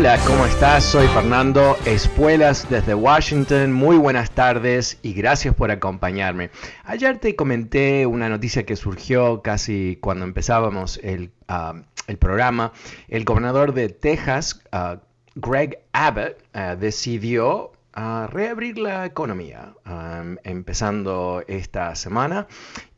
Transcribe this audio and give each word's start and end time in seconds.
Hola, 0.00 0.18
¿cómo 0.26 0.46
estás? 0.46 0.84
Soy 0.84 1.06
Fernando 1.08 1.76
Espuelas 1.84 2.66
desde 2.70 2.94
Washington. 2.94 3.70
Muy 3.70 3.98
buenas 3.98 4.30
tardes 4.30 4.98
y 5.02 5.12
gracias 5.12 5.54
por 5.54 5.70
acompañarme. 5.70 6.48
Ayer 6.84 7.18
te 7.18 7.36
comenté 7.36 8.06
una 8.06 8.30
noticia 8.30 8.64
que 8.64 8.76
surgió 8.76 9.42
casi 9.42 9.98
cuando 10.00 10.24
empezábamos 10.24 10.98
el, 11.02 11.32
uh, 11.50 11.82
el 12.06 12.16
programa. 12.16 12.72
El 13.08 13.26
gobernador 13.26 13.74
de 13.74 13.90
Texas, 13.90 14.62
uh, 14.72 14.96
Greg 15.34 15.82
Abbott, 15.92 16.38
uh, 16.54 16.80
decidió 16.80 17.72
a 17.92 18.28
reabrir 18.30 18.78
la 18.78 19.04
economía 19.06 19.74
empezando 20.44 21.42
esta 21.48 21.94
semana 21.94 22.46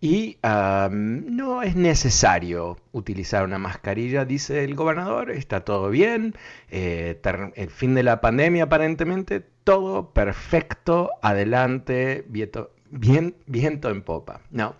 y 0.00 0.38
no 0.42 1.62
es 1.62 1.76
necesario 1.76 2.78
utilizar 2.92 3.44
una 3.44 3.58
mascarilla, 3.58 4.24
dice 4.24 4.64
el 4.64 4.74
gobernador, 4.74 5.30
está 5.30 5.60
todo 5.60 5.90
bien, 5.90 6.34
eh, 6.70 7.20
el 7.54 7.70
fin 7.70 7.94
de 7.94 8.02
la 8.02 8.20
pandemia 8.20 8.64
aparentemente, 8.64 9.44
todo 9.64 10.10
perfecto, 10.10 11.10
adelante, 11.22 12.24
viento, 12.28 12.70
bien, 12.90 13.34
viento 13.46 13.90
en 13.90 14.02
popa. 14.02 14.40
No. 14.50 14.76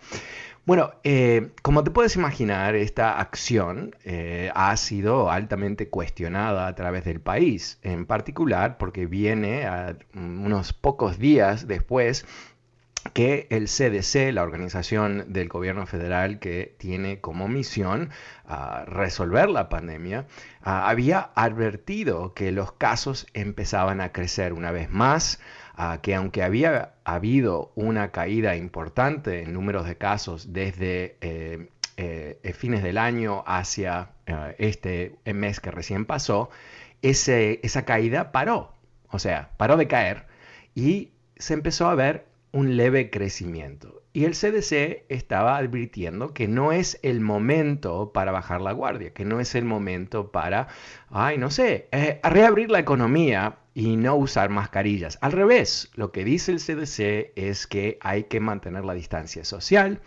Bueno, 0.65 0.91
eh, 1.03 1.51
como 1.61 1.83
te 1.83 1.91
puedes 1.91 2.15
imaginar, 2.15 2.75
esta 2.75 3.19
acción 3.19 3.97
eh, 4.05 4.49
ha 4.55 4.77
sido 4.77 5.29
altamente 5.29 5.89
cuestionada 5.89 6.67
a 6.67 6.75
través 6.75 7.03
del 7.03 7.19
país, 7.19 7.79
en 7.81 8.05
particular 8.05 8.77
porque 8.77 9.05
viene 9.05 9.65
a 9.65 9.97
unos 10.13 10.71
pocos 10.71 11.19
días 11.19 11.67
después 11.67 12.25
que 13.11 13.47
el 13.49 13.65
CDC, 13.65 14.31
la 14.31 14.43
organización 14.43 15.25
del 15.33 15.49
gobierno 15.49 15.85
federal 15.85 16.39
que 16.39 16.73
tiene 16.77 17.19
como 17.19 17.49
misión 17.49 18.11
uh, 18.47 18.85
resolver 18.85 19.49
la 19.49 19.67
pandemia, 19.67 20.21
uh, 20.21 20.69
había 20.69 21.31
advertido 21.35 22.33
que 22.33 22.53
los 22.53 22.71
casos 22.71 23.27
empezaban 23.33 23.99
a 23.99 24.13
crecer 24.13 24.53
una 24.53 24.71
vez 24.71 24.89
más 24.89 25.41
que 26.01 26.15
aunque 26.15 26.43
había 26.43 26.93
habido 27.03 27.71
una 27.75 28.11
caída 28.11 28.55
importante 28.55 29.41
en 29.43 29.53
números 29.53 29.85
de 29.87 29.97
casos 29.97 30.53
desde 30.53 31.17
eh, 31.21 31.69
eh, 31.97 32.53
fines 32.53 32.83
del 32.83 32.97
año 32.97 33.43
hacia 33.45 34.09
eh, 34.25 34.55
este 34.57 35.15
mes 35.33 35.59
que 35.59 35.71
recién 35.71 36.05
pasó, 36.05 36.49
ese, 37.01 37.59
esa 37.63 37.85
caída 37.85 38.31
paró, 38.31 38.73
o 39.09 39.19
sea, 39.19 39.49
paró 39.57 39.77
de 39.77 39.87
caer 39.87 40.25
y 40.75 41.11
se 41.37 41.53
empezó 41.53 41.87
a 41.87 41.95
ver 41.95 42.25
un 42.51 42.77
leve 42.77 43.09
crecimiento. 43.09 44.01
Y 44.13 44.25
el 44.25 44.33
CDC 44.33 45.05
estaba 45.09 45.57
advirtiendo 45.57 46.33
que 46.33 46.47
no 46.47 46.71
es 46.71 46.99
el 47.01 47.19
momento 47.19 48.11
para 48.13 48.31
bajar 48.31 48.61
la 48.61 48.71
guardia, 48.71 49.11
que 49.11 49.25
no 49.25 49.39
es 49.39 49.55
el 49.55 49.65
momento 49.65 50.31
para, 50.31 50.67
ay, 51.09 51.39
no 51.39 51.49
sé, 51.49 51.87
eh, 51.91 52.19
reabrir 52.23 52.69
la 52.69 52.79
economía 52.79 53.57
y 53.73 53.95
no 53.97 54.15
usar 54.15 54.49
mascarillas. 54.49 55.17
Al 55.21 55.31
revés, 55.31 55.89
lo 55.95 56.11
que 56.11 56.23
dice 56.23 56.51
el 56.51 56.59
CDC 56.59 57.33
es 57.35 57.67
que 57.67 57.97
hay 58.01 58.25
que 58.25 58.39
mantener 58.39 58.85
la 58.85 58.93
distancia 58.93 59.43
social 59.43 60.01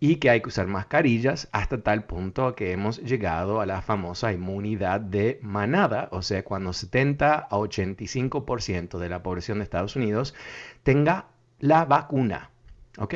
y 0.00 0.16
que 0.16 0.30
hay 0.30 0.40
que 0.40 0.48
usar 0.48 0.66
mascarillas 0.66 1.48
hasta 1.52 1.80
tal 1.82 2.04
punto 2.06 2.56
que 2.56 2.72
hemos 2.72 2.98
llegado 2.98 3.60
a 3.60 3.66
la 3.66 3.82
famosa 3.82 4.32
inmunidad 4.32 5.00
de 5.00 5.38
manada, 5.42 6.08
o 6.10 6.22
sea, 6.22 6.42
cuando 6.42 6.72
70 6.72 7.34
a 7.34 7.50
85% 7.50 8.98
de 8.98 9.08
la 9.08 9.22
población 9.22 9.58
de 9.58 9.64
Estados 9.64 9.94
Unidos 9.94 10.34
tenga 10.82 11.26
la 11.60 11.84
vacuna. 11.84 12.50
¿Ok? 12.98 13.14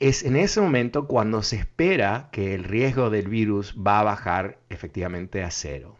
Es 0.00 0.24
en 0.24 0.34
ese 0.34 0.60
momento 0.60 1.06
cuando 1.06 1.42
se 1.42 1.56
espera 1.56 2.28
que 2.32 2.54
el 2.54 2.64
riesgo 2.64 3.10
del 3.10 3.28
virus 3.28 3.76
va 3.76 4.00
a 4.00 4.04
bajar 4.04 4.58
efectivamente 4.68 5.44
a 5.44 5.50
cero. 5.52 5.99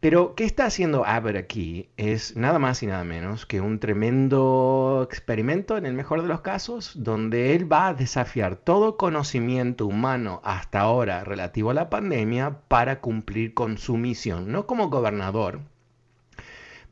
Pero, 0.00 0.34
¿qué 0.34 0.44
está 0.44 0.64
haciendo 0.64 1.04
Abbott 1.04 1.36
aquí? 1.36 1.90
Es 1.98 2.34
nada 2.34 2.58
más 2.58 2.82
y 2.82 2.86
nada 2.86 3.04
menos 3.04 3.44
que 3.44 3.60
un 3.60 3.78
tremendo 3.80 5.06
experimento, 5.06 5.76
en 5.76 5.84
el 5.84 5.92
mejor 5.92 6.22
de 6.22 6.28
los 6.28 6.40
casos, 6.40 6.92
donde 6.96 7.54
él 7.54 7.70
va 7.70 7.88
a 7.88 7.94
desafiar 7.94 8.56
todo 8.56 8.96
conocimiento 8.96 9.84
humano 9.84 10.40
hasta 10.42 10.80
ahora 10.80 11.22
relativo 11.22 11.70
a 11.70 11.74
la 11.74 11.90
pandemia 11.90 12.60
para 12.66 13.00
cumplir 13.00 13.52
con 13.52 13.76
su 13.76 13.98
misión, 13.98 14.50
no 14.50 14.66
como 14.66 14.88
gobernador, 14.88 15.60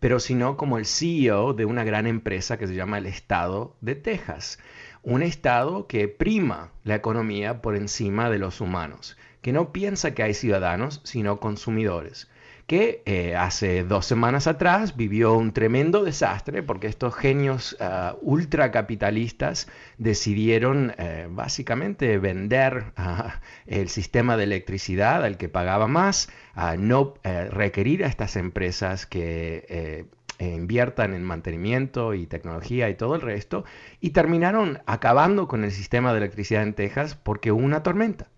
pero 0.01 0.21
sino 0.21 0.59
como 0.59 0.77
el 0.77 0.85
CEO 0.85 1.55
de 1.55 1.65
una 1.65 1.85
gran 1.85 2.07
empresa 2.07 2.59
que 2.59 2.67
se 2.67 2.75
llama 2.75 2.99
el 2.99 3.07
Estado 3.07 3.75
de 3.81 3.95
Texas. 3.95 4.59
Un 5.03 5.23
Estado 5.23 5.87
que 5.87 6.09
prima 6.09 6.73
la 6.85 6.97
economía 6.97 7.63
por 7.63 7.75
encima 7.75 8.29
de 8.29 8.39
los 8.39 8.61
humanos, 8.61 9.17
que 9.41 9.55
no 9.55 9.73
piensa 9.73 10.13
que 10.13 10.23
hay 10.23 10.35
ciudadanos, 10.35 11.01
sino 11.05 11.41
consumidores 11.41 12.29
que 12.69 13.03
eh, 13.07 13.35
hace 13.35 13.83
dos 13.83 14.05
semanas 14.05 14.47
atrás 14.47 14.95
vivió 14.95 15.33
un 15.33 15.53
tremendo 15.53 16.05
desastre 16.05 16.63
porque 16.63 16.87
estos 16.87 17.15
genios 17.15 17.75
uh, 17.81 18.15
ultracapitalistas 18.21 19.69
decidieron 19.97 20.91
uh, 20.91 21.35
básicamente 21.35 22.19
vender 22.19 22.93
uh, 22.99 23.31
el 23.65 23.89
sistema 23.89 24.37
de 24.37 24.45
electricidad 24.45 25.25
al 25.25 25.39
que 25.39 25.49
pagaba 25.49 25.87
más, 25.87 26.29
a 26.55 26.77
no 26.77 27.15
requerir 27.51 28.05
a 28.05 28.09
estas 28.09 28.37
empresas 28.37 29.07
que 29.07 30.07
inviertan 30.39 31.15
en 31.15 31.25
mantenimiento 31.25 32.13
y 32.15 32.27
tecnología 32.27 32.91
y 32.91 32.97
todo 32.97 33.15
el 33.15 33.23
resto, 33.23 33.65
y 34.01 34.11
terminaron 34.11 34.81
acabando 34.87 35.49
con 35.49 35.65
el 35.65 35.71
sistema 35.71 36.13
de 36.13 36.19
electricidad 36.19 36.65
en 36.65 36.75
Texas 36.75 37.15
porque 37.15 37.51
hubo 37.51 37.65
una 37.65 37.83
tormenta. 37.83 38.29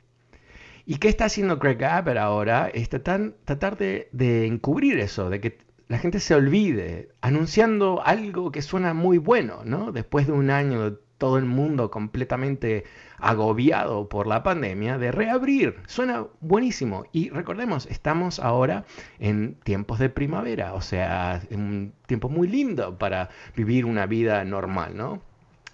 ¿Y 0.87 0.97
qué 0.97 1.09
está 1.09 1.27
haciendo 1.27 1.59
Greg 1.59 1.85
Abbott 1.85 2.17
ahora? 2.17 2.71
Es 2.73 2.89
tratar, 2.89 3.33
de, 3.77 4.47
encubrir 4.47 4.99
eso, 4.99 5.31
de 5.31 5.41
que 5.41 5.59
la 5.89 5.99
gente 5.99 6.21
se 6.21 6.35
olvide, 6.35 7.11
anunciando 7.21 8.03
algo 8.05 8.53
que 8.53 8.63
suena 8.63 8.95
muy 8.95 9.19
bueno, 9.19 9.63
¿no? 9.65 9.93
Después 9.93 10.27
de 10.27 10.33
un 10.33 10.51
año 10.51 10.99
todo 11.19 11.37
el 11.37 11.45
mundo 11.45 11.91
completamente 11.91 12.85
agobiado 13.19 14.09
por 14.09 14.27
la 14.27 14.43
pandemia, 14.43 14.97
de 14.97 15.13
reabrir. 15.13 15.77
Suena 15.87 16.27
buenísimo. 16.41 17.05
Y 17.13 17.29
recordemos, 17.29 17.87
estamos 17.87 18.39
ahora 18.41 18.87
en 19.19 19.57
tiempos 19.57 19.99
de 19.99 20.09
primavera, 20.09 20.73
o 20.73 20.81
sea, 20.81 21.43
un 21.51 21.93
tiempo 22.07 22.31
muy 22.31 22.49
lindo 22.49 22.97
para 22.99 23.29
vivir 23.55 23.85
una 23.85 24.07
vida 24.07 24.45
normal, 24.45 24.97
¿no? 24.97 25.21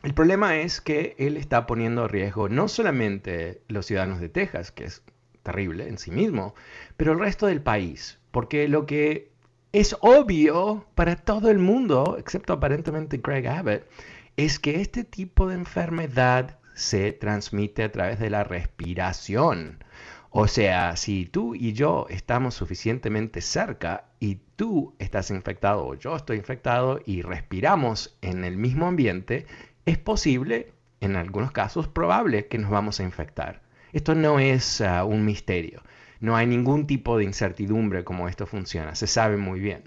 El 0.03 0.15
problema 0.15 0.57
es 0.57 0.81
que 0.81 1.17
él 1.19 1.37
está 1.37 1.67
poniendo 1.67 2.05
en 2.05 2.09
riesgo 2.09 2.49
no 2.49 2.69
solamente 2.69 3.63
los 3.69 3.87
ciudadanos 3.87 4.21
de 4.21 4.29
Texas, 4.29 4.71
que 4.71 4.85
es 4.85 5.03
terrible 5.43 5.89
en 5.89 5.99
sí 5.99 6.11
mismo, 6.11 6.55
pero 6.97 7.13
el 7.13 7.19
resto 7.19 7.47
del 7.47 7.63
país, 7.63 8.19
porque 8.31 8.69
lo 8.69 8.87
que 8.87 9.33
es 9.73 9.97
obvio 10.01 10.87
para 10.95 11.17
todo 11.17 11.51
el 11.51 11.59
mundo, 11.59 12.17
excepto 12.19 12.55
aparentemente 12.55 13.19
Greg 13.19 13.47
Abbott, 13.47 13.83
es 14.37 14.59
que 14.59 14.81
este 14.81 15.05
tipo 15.05 15.49
de 15.49 15.55
enfermedad 15.55 16.59
se 16.75 17.13
transmite 17.13 17.83
a 17.85 17.93
través 17.93 18.19
de 18.19 18.31
la 18.31 18.45
respiración. 18.45 19.83
O 20.31 20.49
sea, 20.49 20.97
si 20.97 21.25
tú 21.25 21.55
y 21.55 21.73
yo 21.73 22.07
estamos 22.11 22.55
suficientemente 22.55 23.41
cerca 23.41 24.05
y 24.21 24.41
tú 24.57 24.95
estás 24.99 25.31
infectado 25.31 25.87
o 25.87 25.95
yo 25.95 26.15
estoy 26.15 26.37
infectado 26.37 27.01
y 27.07 27.23
respiramos 27.23 28.19
en 28.21 28.45
el 28.45 28.59
mismo 28.59 28.87
ambiente, 28.87 29.47
es 29.87 29.99
posible 29.99 30.73
en 31.01 31.17
algunos 31.17 31.53
casos, 31.53 31.89
probable 31.89 32.49
que 32.49 32.59
nos 32.59 32.71
vamos 32.71 33.01
a 33.01 33.05
infectar. 33.05 33.63
Esto 33.93 34.15
no 34.15 34.39
es 34.39 34.81
ah, 34.81 35.05
un 35.05 35.25
misterio. 35.25 35.83
No 36.21 36.37
hay 36.37 36.47
ningún 36.47 36.87
tipo 36.87 37.17
de 37.17 37.25
incertidumbre 37.25 38.05
como 38.05 38.29
esto 38.29 38.47
funciona. 38.47 38.95
Se 38.95 39.07
sabe 39.07 39.37
muy 39.37 39.61
bien. 39.61 39.85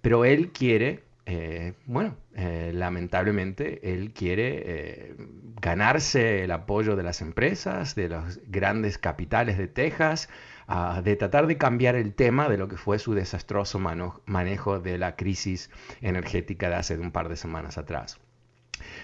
Pero 0.00 0.24
él 0.24 0.50
quiere, 0.52 1.04
eh, 1.26 1.74
bueno, 1.86 2.16
eh, 2.34 2.72
lamentablemente, 2.74 3.92
él 3.92 4.12
quiere 4.12 4.62
eh, 4.64 5.16
ganarse 5.60 6.44
el 6.44 6.52
apoyo 6.52 6.96
de 6.96 7.02
las 7.02 7.20
empresas, 7.20 7.94
de 7.94 8.08
los 8.08 8.40
grandes 8.46 8.96
capitales 8.96 9.58
de 9.58 9.68
Texas, 9.68 10.30
ah, 10.66 11.02
de 11.04 11.16
tratar 11.16 11.46
de 11.46 11.58
cambiar 11.58 11.96
el 11.96 12.14
tema 12.14 12.48
de 12.48 12.56
lo 12.56 12.68
que 12.68 12.76
fue 12.76 12.98
su 12.98 13.12
desastroso 13.14 13.78
manejo 13.78 14.80
de 14.80 14.96
la 14.96 15.16
crisis 15.16 15.70
energética 16.00 16.70
de 16.70 16.76
hace 16.76 16.98
un 16.98 17.10
par 17.12 17.28
de 17.28 17.36
semanas 17.36 17.76
atrás. 17.76 18.18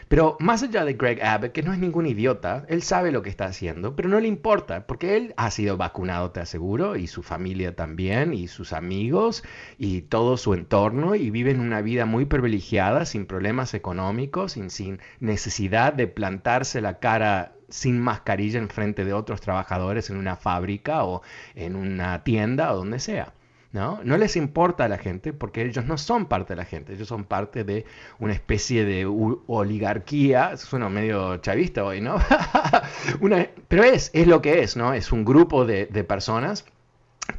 Pero 0.09 0.37
más 0.39 0.63
allá 0.63 0.85
de 0.85 0.95
Greg 0.95 1.21
Abbott, 1.21 1.51
que 1.51 1.65
no 1.65 1.73
es 1.73 1.81
ningún 1.81 2.07
idiota, 2.07 2.65
él 2.69 2.83
sabe 2.83 3.11
lo 3.11 3.23
que 3.23 3.31
está 3.31 3.47
haciendo, 3.47 3.97
pero 3.97 4.09
no 4.09 4.21
le 4.21 4.29
importa, 4.29 4.87
porque 4.87 5.17
él 5.17 5.35
ha 5.37 5.51
sido 5.51 5.77
vacunado, 5.77 6.31
te 6.31 6.39
aseguro, 6.39 6.95
y 6.97 7.09
su 7.09 7.25
familia 7.25 7.75
también, 7.75 8.33
y 8.33 8.47
sus 8.47 8.73
amigos, 8.73 9.43
y 9.79 10.03
todo 10.03 10.37
su 10.37 10.55
entorno, 10.55 11.17
y 11.17 11.31
viven 11.31 11.59
una 11.59 11.81
vida 11.81 12.07
muy 12.07 12.25
privilegiada, 12.25 13.05
sin 13.05 13.27
problemas 13.27 13.75
económicos, 13.75 14.53
sin, 14.53 14.71
sin 14.71 15.01
necesidad 15.19 15.93
de 15.93 16.07
plantarse 16.07 16.81
la 16.81 17.01
cara 17.01 17.57
sin 17.69 18.01
mascarilla 18.01 18.61
en 18.61 18.69
frente 18.69 19.05
de 19.05 19.13
otros 19.13 19.41
trabajadores 19.41 20.11
en 20.11 20.19
una 20.19 20.37
fábrica 20.37 21.05
o 21.05 21.23
en 21.57 21.75
una 21.75 22.23
tienda 22.23 22.73
o 22.73 22.77
donde 22.77 23.01
sea. 23.01 23.33
¿No? 23.77 24.01
No 24.03 24.17
les 24.17 24.37
importa 24.37 24.87
a 24.87 24.89
la 24.89 24.97
gente 24.97 25.35
porque 25.35 25.63
ellos 25.63 25.85
no 25.85 25.99
son 25.99 26.27
parte 26.27 26.55
de 26.55 26.57
la 26.57 26.65
gente, 26.65 26.95
ellos 26.95 27.07
son 27.07 27.25
parte 27.25 27.63
de 27.63 27.85
una 28.19 28.33
especie 28.33 28.87
de 28.87 29.05
oligarquía, 29.05 30.57
suena 30.57 30.89
medio 30.89 31.37
chavista 31.37 31.85
hoy, 31.85 32.01
¿no? 32.01 32.17
pero 33.69 33.85
es, 33.85 34.11
es 34.15 34.27
lo 34.27 34.41
que 34.41 34.63
es, 34.63 34.77
¿no? 34.77 34.95
Es 34.95 35.13
un 35.13 35.27
grupo 35.27 35.67
de, 35.67 35.87
personas 36.05 36.65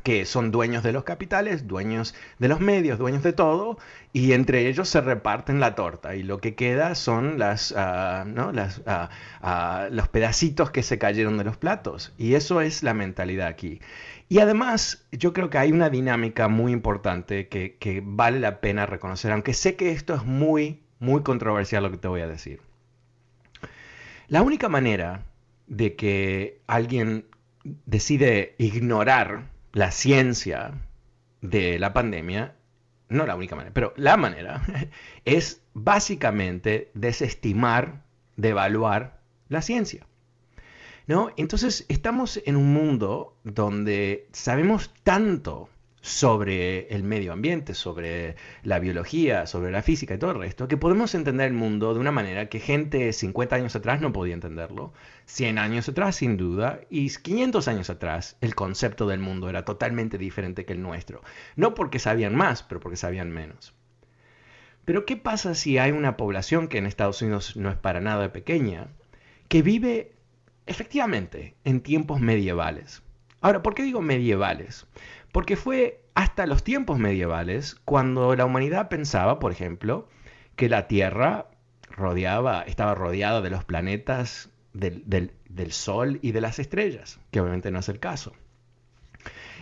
que 0.03 0.25
son 0.25 0.51
dueños 0.51 0.83
de 0.83 0.91
los 0.91 1.03
capitales, 1.03 1.67
dueños 1.67 2.15
de 2.39 2.47
los 2.47 2.59
medios, 2.59 2.99
dueños 2.99 3.23
de 3.23 3.33
todo, 3.33 3.77
y 4.13 4.33
entre 4.33 4.67
ellos 4.67 4.89
se 4.89 5.01
reparten 5.01 5.59
la 5.59 5.75
torta, 5.75 6.15
y 6.15 6.23
lo 6.23 6.39
que 6.39 6.55
queda 6.55 6.95
son 6.95 7.39
las, 7.39 7.73
ah, 7.75 8.25
ah, 8.85 9.09
ah, 9.41 9.87
los 9.91 10.07
pedacitos 10.09 10.71
que 10.71 10.83
se 10.83 10.97
cayeron 10.97 11.37
de 11.37 11.43
los 11.43 11.57
platos, 11.57 12.13
y 12.17 12.33
eso 12.33 12.61
es 12.61 12.83
la 12.83 12.93
mentalidad 12.93 13.47
aquí. 13.47 13.79
Y 14.29 14.39
además, 14.39 15.05
yo 15.11 15.31
creo 15.31 15.49
que 15.49 15.57
hay 15.57 15.71
una 15.71 15.89
dinámica 15.89 16.49
muy 16.49 16.73
importante 16.73 17.47
que, 17.47 18.01
vale 18.05 18.39
la 18.39 18.59
pena 18.59 18.85
reconocer, 18.85 19.31
aunque 19.31 19.53
sé 19.53 19.75
que 19.75 19.91
esto 19.91 20.15
es 20.15 20.25
muy, 20.25 20.81
muy 20.99 21.23
controversial 21.23 21.83
lo 21.83 21.91
que 21.91 21.97
te 21.97 22.09
voy 22.09 22.21
a 22.21 22.27
decir. 22.27 22.59
La 24.27 24.41
única 24.41 24.67
manera 24.67 25.23
de 25.67 25.95
que 25.95 26.59
alguien 26.67 27.25
decide 27.85 28.55
ignorar 28.57 29.56
la 29.77 29.91
ciencia 29.91 30.73
de 31.41 31.77
la 31.77 31.93
pandemia, 31.93 32.55
no 33.09 33.27
la 33.27 33.35
única 33.35 33.55
manera, 33.55 33.75
pero 33.75 33.93
la 33.95 34.17
manera, 34.17 34.63
es 35.25 35.61
básicamente 35.75 36.89
desestimar, 36.95 38.01
devaluar 38.37 39.19
la 39.49 39.61
ciencia. 39.61 40.07
¿no? 41.05 41.29
Entonces 41.37 41.85
estamos 41.89 42.41
en 42.47 42.55
un 42.55 42.73
mundo 42.73 43.37
donde 43.43 44.27
sabemos 44.31 44.91
tanto 45.03 45.69
sobre 46.01 46.87
el 46.87 47.03
medio 47.03 47.33
ambiente, 47.33 47.73
sobre 47.73 48.35
la 48.63 48.79
biología, 48.79 49.45
sobre 49.47 49.71
la 49.71 49.81
física 49.81 50.13
y 50.13 50.17
todo 50.17 50.31
el 50.31 50.39
resto, 50.39 50.67
que 50.67 50.77
podemos 50.77 51.13
entender 51.15 51.47
el 51.47 51.53
mundo 51.53 51.93
de 51.93 51.99
una 51.99 52.11
manera 52.11 52.49
que 52.49 52.59
gente 52.59 53.11
50 53.11 53.55
años 53.55 53.75
atrás 53.75 54.01
no 54.01 54.13
podía 54.13 54.33
entenderlo, 54.33 54.93
100 55.25 55.57
años 55.57 55.89
atrás 55.89 56.17
sin 56.17 56.37
duda, 56.37 56.81
y 56.89 57.09
500 57.09 57.67
años 57.67 57.89
atrás 57.89 58.37
el 58.41 58.55
concepto 58.55 59.07
del 59.07 59.19
mundo 59.19 59.49
era 59.49 59.65
totalmente 59.65 60.17
diferente 60.17 60.65
que 60.65 60.73
el 60.73 60.81
nuestro. 60.81 61.21
No 61.55 61.73
porque 61.73 61.99
sabían 61.99 62.35
más, 62.35 62.63
pero 62.63 62.79
porque 62.79 62.97
sabían 62.97 63.31
menos. 63.31 63.73
Pero 64.85 65.05
¿qué 65.05 65.17
pasa 65.17 65.53
si 65.55 65.77
hay 65.77 65.91
una 65.91 66.15
población 66.15 66.69
que 66.69 66.77
en 66.77 66.85
Estados 66.85 67.21
Unidos 67.21 67.57
no 67.57 67.69
es 67.69 67.77
para 67.77 67.99
nada 67.99 68.31
pequeña, 68.31 68.87
que 69.49 69.61
vive 69.61 70.17
Efectivamente, 70.67 71.55
en 71.63 71.79
tiempos 71.79 72.19
medievales. 72.19 73.01
Ahora, 73.39 73.63
¿por 73.63 73.73
qué 73.73 73.83
digo 73.83 74.01
medievales? 74.01 74.85
Porque 75.37 75.55
fue 75.55 76.01
hasta 76.15 76.47
los 76.47 76.63
tiempos 76.63 76.97
medievales 76.97 77.75
cuando 77.85 78.35
la 78.35 78.43
humanidad 78.43 78.89
pensaba, 78.89 79.37
por 79.37 79.51
ejemplo, 79.51 80.09
que 80.55 80.67
la 80.67 80.87
Tierra 80.87 81.51
rodeaba, 81.91 82.63
estaba 82.63 82.95
rodeada 82.95 83.43
de 83.43 83.51
los 83.51 83.63
planetas, 83.63 84.49
del, 84.73 85.31
Sol 85.69 86.17
y 86.23 86.31
de 86.31 86.41
las 86.41 86.57
estrellas, 86.57 87.19
que 87.29 87.39
obviamente 87.39 87.69
no 87.69 87.77
es 87.77 87.87
el 87.87 87.99
caso. 87.99 88.33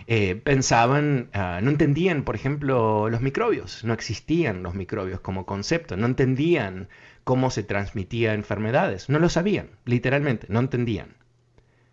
Eh, 0.06 0.36
pensaban, 0.36 1.28
ah, 1.34 1.60
no 1.62 1.68
entendían, 1.68 2.24
por 2.24 2.36
ejemplo, 2.36 3.10
los 3.10 3.20
microbios, 3.20 3.84
no 3.84 3.92
existían 3.92 4.62
los 4.62 4.74
microbios 4.74 5.20
como 5.20 5.44
concepto, 5.44 5.98
no 5.98 6.06
entendían 6.06 6.88
cómo 7.22 7.50
se 7.50 7.62
transmitía 7.62 8.32
enfermedades. 8.32 9.10
No 9.10 9.18
lo 9.18 9.28
sabían, 9.28 9.72
literalmente, 9.84 10.46
no 10.48 10.60
entendían. 10.60 11.16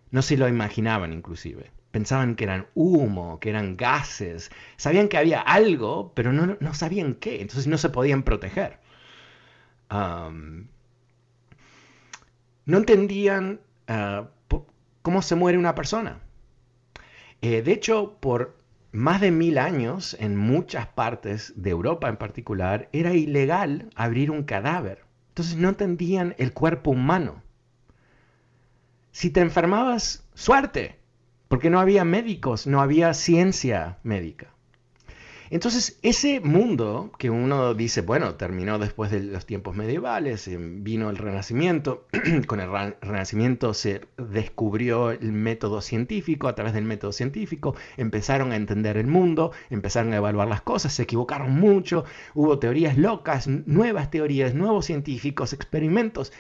No 0.10 0.22
se 0.22 0.38
lo 0.38 0.48
imaginaban 0.48 1.12
inclusive. 1.12 1.70
Pensaban 1.94 2.36
que 2.36 2.46
eran 2.46 2.66
humo, 2.74 3.40
que 3.40 3.50
eran 3.52 3.78
gases. 3.78 4.50
Sabían 4.78 5.10
que 5.10 5.20
había 5.20 5.42
algo, 5.42 6.12
pero 6.16 6.34
no, 6.34 6.74
sabían 6.74 7.14
qué. 7.14 7.40
Entonces 7.40 7.68
no 7.68 7.78
se 7.78 7.90
podían 7.90 8.24
proteger. 8.24 8.80
no 9.92 10.68
entendían 12.66 13.62
ah, 13.88 14.28
cómo 15.04 15.22
se 15.22 15.36
muere 15.36 15.60
una 15.60 15.76
persona. 15.76 16.20
Eh, 17.42 17.62
de 17.62 17.74
hecho, 17.74 18.18
por 18.20 18.58
más 18.92 19.22
de 19.22 19.30
mil 19.30 19.60
años, 19.60 20.18
en 20.20 20.36
muchas 20.36 20.88
partes 20.88 21.54
de 21.56 21.70
Europa 21.70 22.10
en 22.10 22.18
particular, 22.18 22.90
era 22.92 23.14
ilegal 23.14 23.92
abrir 23.96 24.32
un 24.32 24.46
cadáver. 24.46 25.06
Entonces 25.30 25.58
no 25.58 25.70
entendían 25.70 26.34
el 26.40 26.54
cuerpo 26.54 26.90
humano. 26.90 27.44
Si 29.12 29.30
te 29.30 29.42
enfermabas, 29.42 30.28
suerte, 30.34 31.03
porque 31.54 31.70
no 31.70 31.80
había 31.80 32.04
médicos, 32.04 32.66
no 32.66 32.82
había 32.82 33.14
ciencia 33.14 34.00
médica. 34.02 34.48
Entonces, 35.52 36.00
ese 36.02 36.40
mundo 36.40 37.12
que 37.20 37.30
uno 37.30 37.76
dice, 37.76 38.02
bueno, 38.02 38.34
terminó 38.34 38.80
después 38.80 39.12
de 39.12 39.22
los 39.22 39.46
tiempos 39.46 39.76
medievales, 39.76 40.48
eh, 40.48 40.58
vino 40.58 41.12
el 41.12 41.18
Renacimiento, 41.18 42.08
con 42.48 42.60
el 42.60 42.72
Renacimiento 43.02 43.76
se 43.76 44.02
descubrió 44.18 45.12
el 45.12 45.32
método 45.32 45.82
científico, 45.82 46.48
a 46.48 46.56
través 46.56 46.74
del 46.74 46.86
método 46.86 47.12
científico 47.12 47.76
empezaron 47.98 48.52
a 48.52 48.56
entender 48.56 48.98
el 48.98 49.06
mundo, 49.06 49.52
empezaron 49.70 50.12
a 50.14 50.18
evaluar 50.18 50.48
las 50.48 50.64
cosas, 50.64 50.94
se 50.94 51.04
equivocaron 51.04 51.52
mucho, 51.52 52.04
hubo 52.34 52.58
teorías 52.58 52.98
locas, 52.98 53.48
nuevas 53.48 54.10
teorías, 54.10 54.56
nuevos 54.56 54.88
científicos, 54.88 55.54
experimentos. 55.54 56.34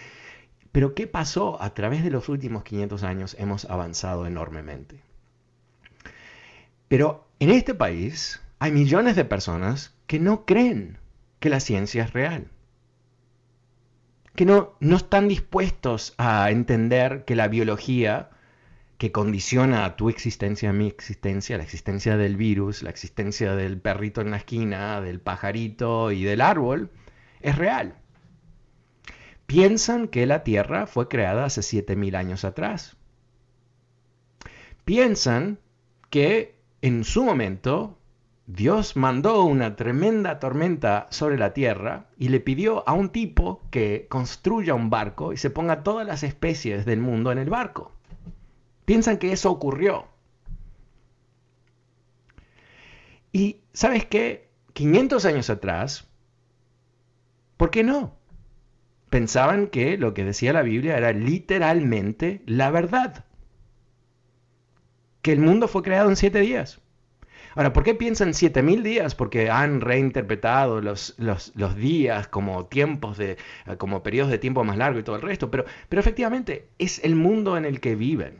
Pero 0.74 0.96
¿qué 0.96 1.06
pasó? 1.06 1.62
A 1.62 1.76
través 1.76 2.04
de 2.04 2.10
los 2.10 2.30
últimos 2.30 2.64
500 2.64 3.04
años 3.04 3.36
hemos 3.40 3.66
avanzado 3.66 4.26
enormemente. 4.26 5.12
Pero 6.94 7.28
en 7.40 7.50
este 7.50 7.74
país, 7.74 8.40
hay 8.60 8.72
millones 8.72 9.16
de 9.16 9.26
personas 9.26 9.96
que 10.06 10.20
no 10.20 10.46
creen 10.46 11.00
que 11.40 11.50
la 11.50 11.60
ciencia 11.60 12.04
es 12.04 12.14
real. 12.14 12.52
Que 14.36 14.46
no, 14.46 14.76
no 14.80 14.98
están 14.98 15.28
dispuestos 15.28 16.14
a 16.20 16.52
entender 16.52 17.26
que 17.26 17.36
la 17.36 17.48
biología 17.48 18.30
que 19.00 19.12
condiciona 19.12 19.86
a 19.86 19.96
tu 19.96 20.08
existencia, 20.10 20.70
a 20.70 20.74
mi 20.74 20.86
existencia, 20.86 21.58
la 21.58 21.64
existencia 21.64 22.16
del 22.16 22.38
virus, 22.38 22.84
la 22.84 22.92
existencia 22.92 23.56
del 23.56 23.82
perrito 23.82 24.22
en 24.22 24.30
la 24.30 24.38
esquina, 24.38 25.02
del 25.02 25.20
pajarito 25.20 26.12
y 26.12 26.24
del 26.24 26.42
árbol, 26.42 26.92
es 27.42 27.58
real. 27.58 27.96
Piensan 29.48 30.08
que 30.08 30.28
la 30.28 30.44
Tierra 30.44 30.86
fue 30.86 31.08
creada 31.08 31.46
hace 31.46 31.62
7.000 31.62 32.16
años 32.16 32.46
atrás. 32.46 32.98
Piensan 34.86 35.58
que 36.12 36.62
en 36.84 37.06
su 37.06 37.24
momento 37.24 37.98
Dios 38.46 38.98
mandó 38.98 39.46
una 39.46 39.78
tremenda 39.78 40.42
tormenta 40.42 41.08
sobre 41.12 41.38
la 41.38 41.54
tierra 41.54 42.08
y 42.18 42.28
le 42.28 42.42
pidió 42.42 42.88
a 42.90 42.92
un 42.92 43.10
tipo 43.10 43.62
que 43.72 44.06
construya 44.10 44.74
un 44.74 44.90
barco 44.90 45.32
y 45.32 45.38
se 45.38 45.50
ponga 45.50 45.82
todas 45.82 46.06
las 46.06 46.24
especies 46.24 46.86
del 46.86 47.00
mundo 47.00 47.32
en 47.32 47.38
el 47.38 47.50
barco. 47.50 47.94
Piensan 48.84 49.18
que 49.18 49.32
eso 49.32 49.50
ocurrió. 49.50 50.10
Y 53.32 53.62
sabes 53.72 54.06
qué? 54.06 54.50
500 54.74 55.24
años 55.24 55.50
atrás, 55.50 56.10
¿por 57.56 57.72
qué 57.72 57.86
no? 57.86 58.18
Pensaban 59.10 59.68
que 59.68 59.98
lo 59.98 60.13
que 60.13 60.25
decía 60.25 60.52
la 60.52 60.63
Biblia 60.63 60.98
era 60.98 61.13
literalmente 61.13 62.42
la 62.46 62.72
verdad. 62.72 63.24
Que 65.24 65.32
el 65.32 65.39
mundo 65.39 65.68
fue 65.68 65.82
creado 65.82 66.10
en 66.10 66.15
siete 66.15 66.39
días. 66.39 66.80
Ahora, 67.56 67.74
¿por 67.74 67.84
qué 67.84 67.94
piensan 67.94 68.30
7.000 68.30 68.82
días? 68.82 69.15
Porque 69.15 69.50
han 69.50 69.82
reinterpretado 69.82 70.82
los, 70.82 71.15
los, 71.18 71.75
días 71.75 72.27
como 72.27 72.65
tiempos 72.65 73.18
de, 73.18 73.38
eh, 73.68 73.77
como 73.77 74.01
periodos 74.01 74.32
de 74.32 74.39
tiempo 74.39 74.63
más 74.63 74.77
largo 74.77 75.00
y 75.00 75.03
todo 75.03 75.15
el 75.15 75.22
resto, 75.22 75.51
pero, 75.51 75.65
pero 75.88 76.00
efectivamente 76.00 76.70
es 76.80 77.03
el 77.03 77.15
mundo 77.15 77.56
en 77.58 77.65
el 77.65 77.80
que 77.80 77.96
viven. 77.96 78.39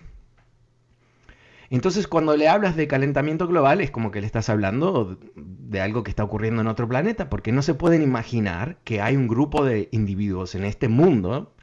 Entonces, 1.70 2.08
cuando 2.08 2.38
le 2.38 2.48
hablas 2.48 2.76
de 2.76 2.88
calentamiento 2.88 3.48
global, 3.48 3.82
es 3.82 3.90
como 3.90 4.12
que 4.12 4.22
le 4.22 4.28
estás 4.28 4.50
hablando 4.50 5.18
de 5.36 5.82
algo 5.82 6.04
que 6.04 6.12
está 6.12 6.24
ocurriendo 6.24 6.62
en 6.62 6.68
otro 6.68 6.88
planeta, 6.88 7.30
porque 7.30 7.52
no 7.52 7.64
se 7.64 7.74
pueden 7.74 8.04
imaginar 8.04 8.78
que 8.84 9.02
hay 9.02 9.16
un 9.16 9.28
grupo 9.28 9.66
de 9.66 9.90
individuos 9.92 10.54
en 10.54 10.66
este 10.66 10.88
mundo 10.88 11.56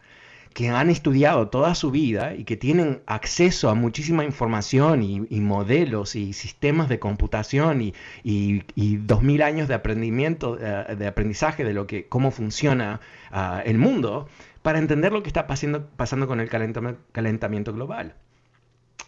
que 0.54 0.68
han 0.68 0.90
estudiado 0.90 1.48
toda 1.48 1.74
su 1.74 1.90
vida 1.90 2.34
y 2.34 2.44
que 2.44 2.56
tienen 2.56 3.02
acceso 3.06 3.70
a 3.70 3.74
muchísima 3.74 4.24
información 4.24 5.02
y, 5.02 5.40
modelos 5.40 6.16
y 6.16 6.32
sistemas 6.32 6.88
de 6.88 6.98
computación 6.98 7.80
y, 8.24 8.96
dos 8.98 9.22
mil 9.22 9.42
años 9.42 9.68
de 9.68 9.74
aprendimiento, 9.74 10.58
eh, 10.60 10.96
de 10.96 11.06
aprendizaje 11.06 11.64
de 11.64 11.72
lo 11.72 11.86
que, 11.86 12.06
cómo 12.06 12.30
funciona 12.30 13.00
ah, 13.30 13.62
el 13.64 13.78
mundo 13.78 14.28
para 14.62 14.78
entender 14.78 15.12
lo 15.12 15.22
que 15.22 15.28
está 15.28 15.46
pasando, 15.46 15.86
pasando 15.96 16.26
con 16.26 16.40
el 16.40 16.48
calentamiento 16.48 17.72
global. 17.72 18.14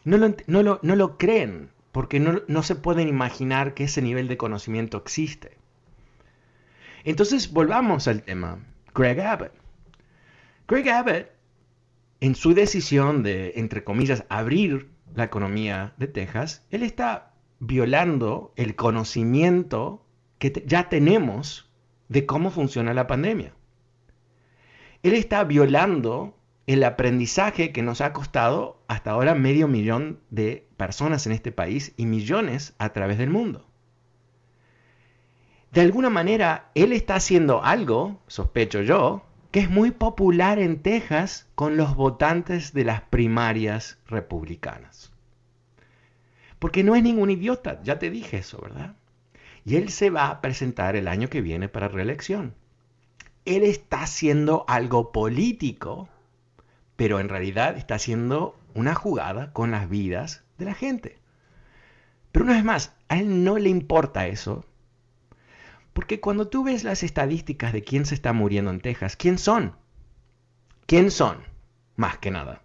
No 0.05 0.17
lo, 0.19 0.35
no 0.47 0.63
lo, 0.63 0.79
no 0.83 0.97
lo 0.97 1.19
creen 1.19 1.71
porque 1.91 2.21
no, 2.21 2.43
no 2.47 2.63
se 2.63 2.77
pueden 2.77 3.09
imaginar 3.09 3.75
que 3.75 3.85
ese 3.85 4.01
nivel 4.01 4.29
de 4.29 4.37
conocimiento 4.37 4.97
existe. 4.97 5.57
Entonces 7.05 7.53
volvamos 7.53 8.07
al 8.07 8.23
tema. 8.23 8.61
Greg 8.95 9.21
Abbott. 9.21 9.62
Greg 10.73 10.89
Abbott, 10.89 11.27
en 12.21 12.35
su 12.35 12.55
decisión 12.55 13.23
de, 13.23 13.53
entre 13.57 13.85
comillas, 13.85 14.25
abrir 14.31 14.89
la 15.15 15.25
economía 15.25 15.93
de 15.99 16.07
Texas, 16.07 16.65
él 16.71 16.83
está 16.83 17.35
violando 17.61 18.55
el 18.57 18.75
conocimiento 18.75 20.07
que 20.39 20.65
ya 20.67 20.89
tenemos 20.89 21.71
de 22.09 22.25
cómo 22.25 22.51
funciona 22.51 22.95
la 22.95 23.07
pandemia. 23.07 23.53
Él 25.03 25.13
está 25.13 25.45
violando 25.45 26.39
el 26.67 26.85
aprendizaje 26.85 27.71
que 27.71 27.83
nos 27.83 28.01
ha 28.01 28.15
costado 28.15 28.83
hasta 28.89 29.11
ahora 29.11 29.35
medio 29.35 29.69
millón 29.69 30.21
de 30.31 30.67
personas 30.79 31.27
en 31.27 31.33
este 31.33 31.53
país 31.53 31.93
y 31.99 32.07
millones 32.07 32.75
a 32.79 32.95
través 32.95 33.19
del 33.19 33.29
mundo. 33.29 33.67
De 35.71 35.83
alguna 35.83 36.09
manera, 36.09 36.71
él 36.75 36.95
está 36.95 37.17
haciendo 37.17 37.63
algo, 37.63 38.23
sospecho 38.27 38.81
yo, 38.81 39.27
que 39.53 39.61
es 39.61 39.71
muy 39.71 39.91
popular 39.91 40.59
en 40.59 40.81
Texas 40.81 41.47
con 41.55 41.77
los 41.77 41.95
votantes 41.95 42.73
de 42.73 42.85
las 42.85 43.03
primarias 43.03 43.99
republicanas. 44.07 45.13
Porque 46.59 46.83
no 46.83 46.97
es 46.97 47.03
ningún 47.03 47.31
idiota, 47.31 47.83
ya 47.83 47.99
te 47.99 48.09
dije 48.09 48.39
eso, 48.39 48.59
¿verdad? 48.63 48.97
Y 49.67 49.77
él 49.77 49.91
se 49.91 50.09
va 50.09 50.29
a 50.29 50.41
presentar 50.41 50.97
el 50.97 51.07
año 51.07 51.29
que 51.29 51.43
viene 51.43 51.69
para 51.69 51.89
reelección. 51.89 52.55
Él 53.45 53.63
está 53.63 54.03
haciendo 54.03 54.65
algo 54.69 55.13
político, 55.13 56.09
pero 56.97 57.21
en 57.21 57.29
realidad 57.29 57.77
está 57.77 57.97
haciendo 57.97 58.59
una 58.75 58.95
jugada 58.95 59.53
con 59.53 59.71
las 59.71 59.91
vidas 59.91 60.45
de 60.57 60.65
la 60.65 60.75
gente. 60.75 61.19
Pero 62.33 62.47
una 62.47 62.55
vez 62.55 62.65
más, 62.65 62.97
a 63.09 63.19
él 63.19 63.45
no 63.45 63.59
le 63.59 63.69
importa 63.69 64.27
eso, 64.27 64.65
porque 65.93 66.21
cuando 66.21 66.49
tú 66.49 66.65
ves 66.65 66.85
las 66.85 67.03
estadísticas 67.03 67.73
de 67.73 67.83
quién 67.83 68.07
se 68.07 68.15
está 68.15 68.33
muriendo 68.33 68.71
en 68.71 68.81
Texas, 68.81 69.17
¿quién 69.17 69.39
son? 69.39 69.77
¿Quién 70.87 71.11
son? 71.11 71.39
Más 71.97 72.19
que 72.19 72.31
nada. 72.31 72.63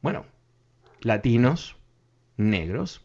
Bueno, 0.00 0.26
latinos, 1.00 1.76
negros 2.36 3.04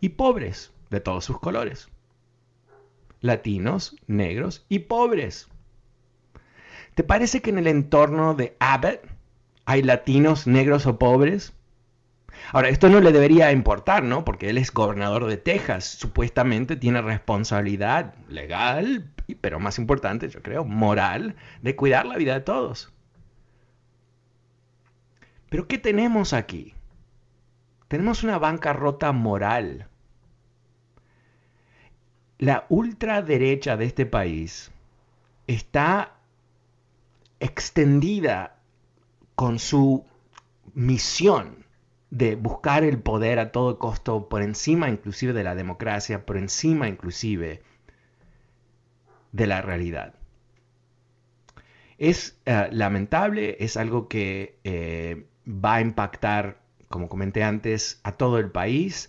y 0.00 0.10
pobres 0.10 0.72
de 0.90 1.00
todos 1.00 1.24
sus 1.24 1.38
colores. 1.40 1.88
Latinos, 3.20 3.96
negros 4.06 4.66
y 4.68 4.80
pobres. 4.80 5.48
¿Te 6.94 7.04
parece 7.04 7.40
que 7.40 7.50
en 7.50 7.58
el 7.58 7.66
entorno 7.66 8.34
de 8.34 8.56
Abbott 8.58 9.00
hay 9.64 9.82
latinos, 9.82 10.46
negros 10.46 10.86
o 10.86 10.98
pobres? 10.98 11.54
Ahora, 12.50 12.68
esto 12.68 12.88
no 12.88 13.00
le 13.00 13.12
debería 13.12 13.52
importar, 13.52 14.02
¿no? 14.02 14.24
Porque 14.24 14.50
él 14.50 14.58
es 14.58 14.72
gobernador 14.72 15.26
de 15.26 15.36
Texas, 15.36 15.84
supuestamente 15.84 16.76
tiene 16.76 17.00
responsabilidad 17.00 18.14
legal, 18.28 19.10
pero 19.40 19.60
más 19.60 19.78
importante, 19.78 20.28
yo 20.28 20.42
creo, 20.42 20.64
moral, 20.64 21.36
de 21.62 21.76
cuidar 21.76 22.06
la 22.06 22.16
vida 22.16 22.34
de 22.34 22.40
todos. 22.40 22.92
Pero 25.48 25.68
¿qué 25.68 25.78
tenemos 25.78 26.32
aquí? 26.32 26.74
Tenemos 27.88 28.22
una 28.22 28.38
bancarrota 28.38 29.12
moral. 29.12 29.88
La 32.38 32.66
ultraderecha 32.68 33.76
de 33.76 33.84
este 33.84 34.06
país 34.06 34.72
está 35.46 36.14
extendida 37.38 38.56
con 39.34 39.58
su 39.58 40.04
misión 40.74 41.61
de 42.12 42.36
buscar 42.36 42.84
el 42.84 42.98
poder 42.98 43.38
a 43.38 43.52
todo 43.52 43.78
costo, 43.78 44.28
por 44.28 44.42
encima 44.42 44.90
inclusive 44.90 45.32
de 45.32 45.44
la 45.44 45.54
democracia, 45.54 46.26
por 46.26 46.36
encima 46.36 46.86
inclusive 46.86 47.62
de 49.32 49.46
la 49.46 49.62
realidad. 49.62 50.14
Es 51.96 52.38
eh, 52.44 52.68
lamentable, 52.70 53.56
es 53.60 53.78
algo 53.78 54.08
que 54.08 54.58
eh, 54.64 55.24
va 55.48 55.76
a 55.76 55.80
impactar, 55.80 56.60
como 56.88 57.08
comenté 57.08 57.44
antes, 57.44 57.98
a 58.02 58.12
todo 58.12 58.38
el 58.38 58.50
país 58.50 59.08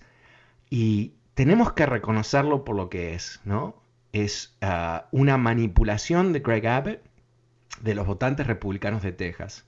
y 0.70 1.12
tenemos 1.34 1.74
que 1.74 1.86
reconocerlo 1.86 2.64
por 2.64 2.78
lo 2.78 2.90
que 2.90 3.16
es, 3.16 3.42
¿no? 3.44 3.84
Es 4.14 4.56
eh, 4.62 5.02
una 5.12 5.38
manipulación 5.38 6.32
de 6.32 6.40
Greg 6.40 6.68
Abbott 6.68 7.02
de 7.82 7.96
los 7.96 8.08
votantes 8.08 8.48
republicanos 8.48 9.04
de 9.04 9.12
Texas 9.12 9.66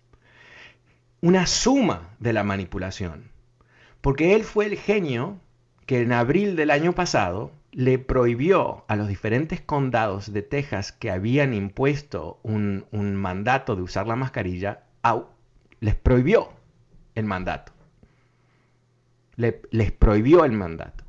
una 1.25 1.47
suma 1.47 2.11
de 2.19 2.33
la 2.33 2.43
manipulación. 2.43 3.31
Porque 4.01 4.35
él 4.35 4.43
fue 4.43 4.67
el 4.67 4.77
genio 4.77 5.39
que 5.87 6.01
en 6.01 6.11
abril 6.11 6.55
del 6.55 6.69
año 6.69 6.93
pasado 6.93 7.51
le 7.71 7.97
prohibió 7.97 8.85
a 8.87 8.95
los 8.95 9.07
diferentes 9.07 9.59
condados 9.59 10.31
de 10.31 10.43
Texas 10.43 10.91
que 10.91 11.09
habían 11.09 11.55
impuesto 11.55 12.39
un, 12.43 12.85
mandato 13.15 13.75
de 13.75 13.81
usar 13.81 14.05
la 14.05 14.15
mascarilla, 14.15 14.83
les 15.79 15.95
prohibió 15.95 16.49
el 17.15 17.25
mandato. 17.25 17.71
les 19.35 19.91
prohibió 19.93 20.45
el 20.45 20.51
mandato. 20.51 21.05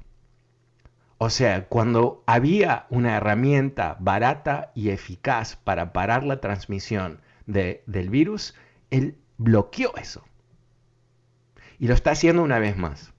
O 1.18 1.28
sea, 1.28 1.66
cuando 1.66 2.24
había 2.26 2.86
una 2.88 3.18
herramienta 3.18 3.98
barata 4.00 4.72
y 4.74 4.88
eficaz 4.88 5.56
para 5.56 5.92
parar 5.92 6.24
la 6.24 6.40
transmisión 6.40 7.20
del 7.44 8.08
virus, 8.08 8.54
él 8.90 9.18
bloqueó 9.38 9.96
eso. 9.96 10.24
Y 11.78 11.88
lo 11.88 11.94
está 11.94 12.12
haciendo 12.12 12.42
una 12.42 12.58
vez 12.58 12.76
más. 12.76 13.12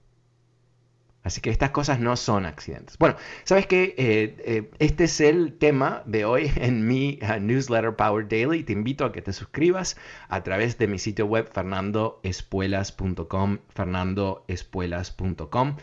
Así 1.28 1.40
que 1.42 1.50
estas 1.50 1.72
cosas 1.72 2.00
no 2.00 2.16
son 2.16 2.46
accidentes. 2.46 2.96
Bueno, 2.96 3.16
sabes 3.44 3.66
que 3.66 3.94
eh, 3.98 4.34
eh, 4.38 4.70
este 4.78 5.04
es 5.04 5.20
el 5.20 5.58
tema 5.58 6.02
de 6.06 6.24
hoy 6.24 6.50
en 6.56 6.86
mi 6.86 7.18
uh, 7.20 7.38
newsletter 7.38 7.94
Power 7.94 8.26
Daily. 8.26 8.64
Te 8.64 8.72
invito 8.72 9.04
a 9.04 9.12
que 9.12 9.20
te 9.20 9.34
suscribas 9.34 9.98
a 10.30 10.42
través 10.42 10.78
de 10.78 10.88
mi 10.88 10.98
sitio 10.98 11.26
web 11.26 11.46
fernandoespuelas.com, 11.52 13.58
fernandoespuelas.com 13.74 15.76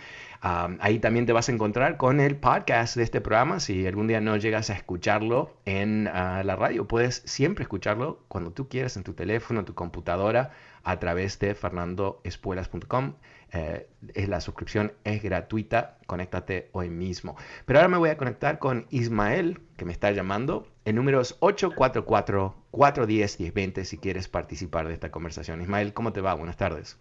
ahí 0.79 0.99
también 0.99 1.25
te 1.25 1.33
vas 1.33 1.49
a 1.49 1.51
encontrar 1.51 1.97
con 1.97 2.19
el 2.19 2.35
podcast 2.35 2.95
de 2.95 3.03
este 3.03 3.21
programa. 3.21 3.59
Si 3.59 3.85
algún 3.87 4.07
día 4.07 4.21
no 4.21 4.37
llegas 4.37 4.69
a 4.69 4.73
escucharlo 4.73 5.51
en 5.65 6.07
ah, 6.07 6.43
la 6.43 6.55
radio, 6.55 6.87
puedes 6.87 7.23
siempre 7.25 7.63
escucharlo 7.63 8.19
cuando 8.27 8.51
tú 8.51 8.69
quieras 8.69 8.95
en 8.97 9.03
tu 9.03 9.13
teléfono, 9.13 9.65
tu 9.65 9.73
computadora, 9.73 10.51
a 10.85 10.97
través 10.99 11.37
de 11.39 11.55
fernandoespuelas.com. 11.55 13.15
Eh, 13.51 13.87
la 14.27 14.39
suscripción 14.39 14.93
es 15.03 15.21
gratuita, 15.21 15.97
conéctate 16.07 16.69
hoy 16.71 16.89
mismo. 16.89 17.35
Pero 17.65 17.79
ahora 17.79 17.89
me 17.89 17.97
voy 17.97 18.09
a 18.09 18.17
conectar 18.17 18.59
con 18.59 18.85
Ismael, 18.91 19.59
que 19.77 19.83
me 19.85 19.91
está 19.91 20.11
llamando. 20.11 20.67
El 20.85 20.95
número 20.95 21.19
es 21.19 21.37
844-410-1020 21.41 23.83
si 23.83 23.97
quieres 23.97 24.29
participar 24.29 24.87
de 24.87 24.93
esta 24.93 25.11
conversación. 25.11 25.61
Ismael, 25.61 25.93
¿cómo 25.93 26.13
te 26.13 26.21
va? 26.21 26.33
Buenas 26.35 26.55
tardes. 26.57 26.97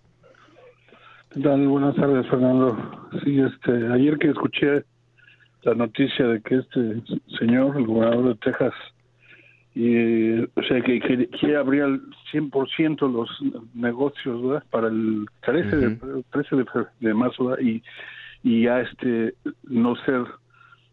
Buenas 1.37 1.95
tardes, 1.97 2.27
Fernando. 2.29 2.77
Sí, 3.25 3.41
este, 3.41 3.73
ayer 3.93 4.17
que 4.19 4.31
escuché 4.31 4.85
la 5.63 5.75
noticia 5.75 6.29
de 6.29 6.41
que 6.41 6.55
este 6.57 7.03
señor, 7.39 7.77
el 7.77 7.87
gobernador 7.87 8.29
de 8.29 8.35
Texas, 8.37 8.73
y, 9.75 10.39
o 10.41 10.63
sea, 10.69 10.81
que, 10.83 11.01
quiere 11.01 11.57
abrir 11.57 11.83
al 11.83 12.01
100% 12.33 13.13
los 13.13 13.29
negocios 13.75 14.43
¿verdad? 14.43 14.65
para 14.71 14.87
el 14.87 15.27
13, 15.45 15.77
de, 15.77 16.25
13 16.31 16.57
de, 17.01 17.15
marzo 17.15 17.59
y, 17.61 17.83
y 18.45 18.63
ya 18.63 18.81
este 18.81 19.35
no 19.65 19.97
ser, 20.05 20.25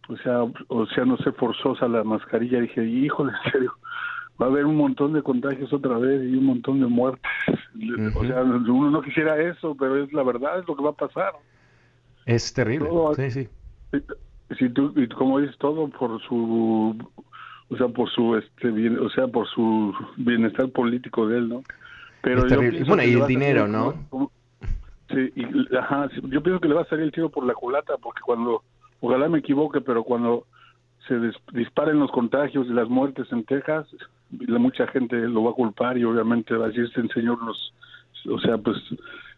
o 0.10 0.18
sea, 0.18 0.44
o 0.68 0.86
sea, 0.88 1.06
no 1.06 1.18
ser 1.18 1.34
forzosa 1.34 1.88
la 1.88 2.04
mascarilla. 2.04 2.60
Dije, 2.60 2.84
híjole, 2.84 3.34
en 3.46 3.52
serio, 3.52 3.74
va 4.42 4.48
a 4.48 4.50
haber 4.50 4.66
un 4.66 4.78
montón 4.78 5.14
de 5.14 5.22
contagios 5.22 5.72
otra 5.72 6.00
vez 6.00 6.24
y 6.24 6.36
un 6.36 6.46
montón 6.46 6.80
de 6.80 6.88
muertes. 6.88 7.32
O 8.16 8.26
sea, 8.26 8.42
uno 8.42 8.90
no 8.90 9.02
quisiera 9.04 9.40
eso, 9.40 9.76
pero 9.80 10.04
es 10.04 10.12
la 10.12 10.24
verdad, 10.24 10.60
es 10.60 10.68
lo 10.68 10.76
que 10.76 10.84
va 10.84 10.90
a 10.90 10.94
pasar. 10.94 11.34
Es 12.26 12.52
terrible. 12.52 12.90
sí, 13.16 13.32
sí. 13.32 13.50
si 14.58 14.70
tú, 14.70 14.94
como 15.16 15.40
dices, 15.40 15.58
todo 15.60 15.88
por 15.90 16.20
su, 16.24 16.98
o 17.72 17.78
sea, 17.78 17.88
por 17.88 18.10
su, 18.10 18.36
este, 18.36 18.70
bien, 18.70 19.00
o 19.00 19.10
sea, 19.10 19.28
por 19.28 19.48
su 19.48 19.94
bienestar 20.18 20.70
político 20.70 21.28
de 21.28 21.38
él, 21.38 21.50
¿no? 21.50 21.64
Pero 22.22 22.44
bueno, 22.86 23.04
y 23.04 23.14
el 23.14 23.26
dinero, 23.26 23.68
¿no? 23.68 23.96
sí, 25.10 25.32
y, 25.36 25.76
ajá, 25.76 26.10
yo 26.24 26.44
pienso 26.44 26.60
que 26.60 26.68
le 26.68 26.76
va 26.76 26.82
a 26.82 26.86
salir 26.86 27.06
el 27.06 27.12
tiro 27.12 27.30
por 27.30 27.46
la 27.46 27.54
culata, 27.54 27.94
porque 28.02 28.22
cuando, 28.24 28.64
ojalá 29.00 29.30
me 29.30 29.40
equivoque, 29.40 29.82
pero 29.82 30.04
cuando 30.04 30.46
se 31.08 31.16
disparen 31.54 32.00
los 32.00 32.12
contagios 32.12 32.68
y 32.68 32.74
las 32.74 32.90
muertes 32.90 33.32
en 33.32 33.46
Texas, 33.46 33.88
la, 34.40 34.60
mucha 34.60 34.86
gente 34.88 35.16
lo 35.16 35.44
va 35.44 35.52
a 35.52 35.56
culpar 35.56 35.98
y 35.98 36.04
obviamente 36.04 36.56
va 36.56 36.66
a 36.66 36.68
decir, 36.68 36.86
este 36.86 37.08
señor 37.14 37.42
nos, 37.44 37.74
o 38.30 38.40
sea, 38.40 38.58
pues 38.58 38.78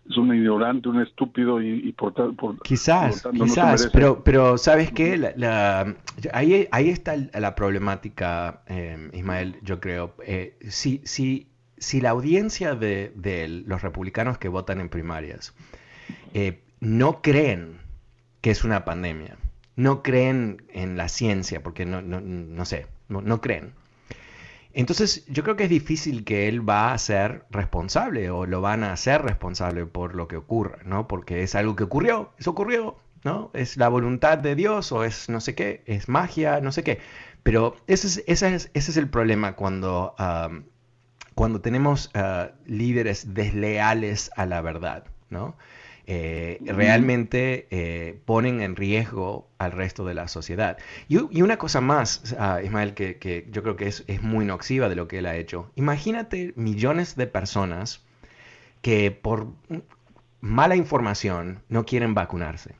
es 0.09 0.17
un 0.17 0.33
ignorante, 0.35 0.89
un 0.89 1.01
estúpido 1.01 1.61
y, 1.61 1.93
por, 1.93 2.13
por 2.35 2.61
quizás, 2.61 3.25
quizás, 3.33 3.89
pero 3.93 4.23
pero 4.23 4.57
sabes 4.57 4.91
qué, 4.91 5.17
la, 5.17 5.95
ahí 6.33 6.67
ahí 6.71 6.89
está 6.89 7.15
la 7.15 7.55
problemática, 7.55 8.61
eh, 8.67 9.09
Ismael, 9.13 9.57
yo 9.61 9.79
creo. 9.79 10.13
Eh, 10.25 10.57
si 10.67 11.01
si 11.05 11.47
si 11.77 12.01
la 12.01 12.11
audiencia 12.11 12.75
de, 12.75 13.63
los 13.65 13.81
republicanos 13.81 14.37
que 14.37 14.47
votan 14.47 14.79
en 14.79 14.89
primarias 14.89 15.53
eh, 16.33 16.61
no 16.79 17.21
creen 17.21 17.77
que 18.41 18.51
es 18.51 18.63
una 18.63 18.85
pandemia, 18.85 19.37
no 19.75 20.03
creen 20.03 20.63
en 20.69 20.97
la 20.97 21.07
ciencia, 21.07 21.63
porque 21.63 21.85
no, 21.85 22.01
no, 22.01 22.19
no 22.19 22.65
sé, 22.65 22.87
no, 23.07 23.21
no 23.21 23.39
creen. 23.39 23.73
Entonces, 24.73 25.25
yo 25.27 25.43
creo 25.43 25.55
que 25.55 25.65
es 25.65 25.69
difícil 25.69 26.23
que 26.23 26.47
él 26.47 26.67
va 26.67 26.93
a 26.93 26.97
ser 26.97 27.45
responsable 27.51 28.31
o 28.31 28.45
lo 28.47 28.61
van 28.61 28.83
a 28.83 28.93
hacer 28.93 29.21
responsable 29.21 29.85
por 29.85 30.15
lo 30.15 30.27
que 30.27 30.35
ocurra, 30.35 30.79
¿no? 30.83 31.07
Porque 31.07 31.43
es 31.43 31.53
algo 31.53 31.75
que 31.75 31.83
ocurrió, 31.83 32.31
eso 32.39 32.51
ocurrió, 32.51 32.97
¿no? 33.23 33.51
Es 33.53 33.77
la 33.77 33.87
voluntad 33.87 34.39
de 34.39 34.55
Dios 34.55 34.91
o 34.91 35.03
es 35.03 35.29
no 35.29 35.41
sé 35.41 35.53
qué, 35.53 35.83
es 35.85 36.09
magia, 36.09 36.59
no 36.59 36.71
sé 36.71 36.83
qué. 36.83 36.99
Pero 37.43 37.75
ese 37.87 38.07
es, 38.07 38.23
ese 38.25 38.55
es, 38.55 38.71
ese 38.73 38.91
es 38.91 38.97
el 38.97 39.09
problema 39.09 39.55
cuando, 39.55 40.15
cuando 41.35 41.61
tenemos 41.61 42.09
ah, 42.15 42.51
líderes 42.65 43.33
desleales 43.33 44.31
a 44.35 44.45
la 44.47 44.61
verdad, 44.61 45.03
¿no? 45.29 45.55
Eh, 46.05 46.59
realmente 46.65 47.67
eh, 47.71 48.19
ponen 48.25 48.61
en 48.61 48.75
riesgo 48.75 49.47
al 49.57 49.71
resto 49.71 50.03
de 50.03 50.13
la 50.13 50.27
sociedad. 50.27 50.77
Y, 51.07 51.41
una 51.41 51.57
cosa 51.57 51.79
más, 51.79 52.35
uh, 52.37 52.63
Ismael, 52.63 52.93
que, 52.93 53.47
yo 53.49 53.63
creo 53.63 53.75
que 53.77 53.87
es, 53.87 54.03
muy 54.21 54.45
noxiva 54.45 54.89
de 54.89 54.95
lo 54.95 55.07
que 55.07 55.19
él 55.19 55.25
ha 55.25 55.35
hecho. 55.37 55.71
Imagínate 55.75 56.53
millones 56.57 57.15
de 57.15 57.27
personas 57.27 58.03
que 58.81 59.11
por 59.11 59.47
mala 60.41 60.75
información 60.75 61.63
no 61.69 61.85
quieren 61.85 62.13
vacunarse. 62.13 62.75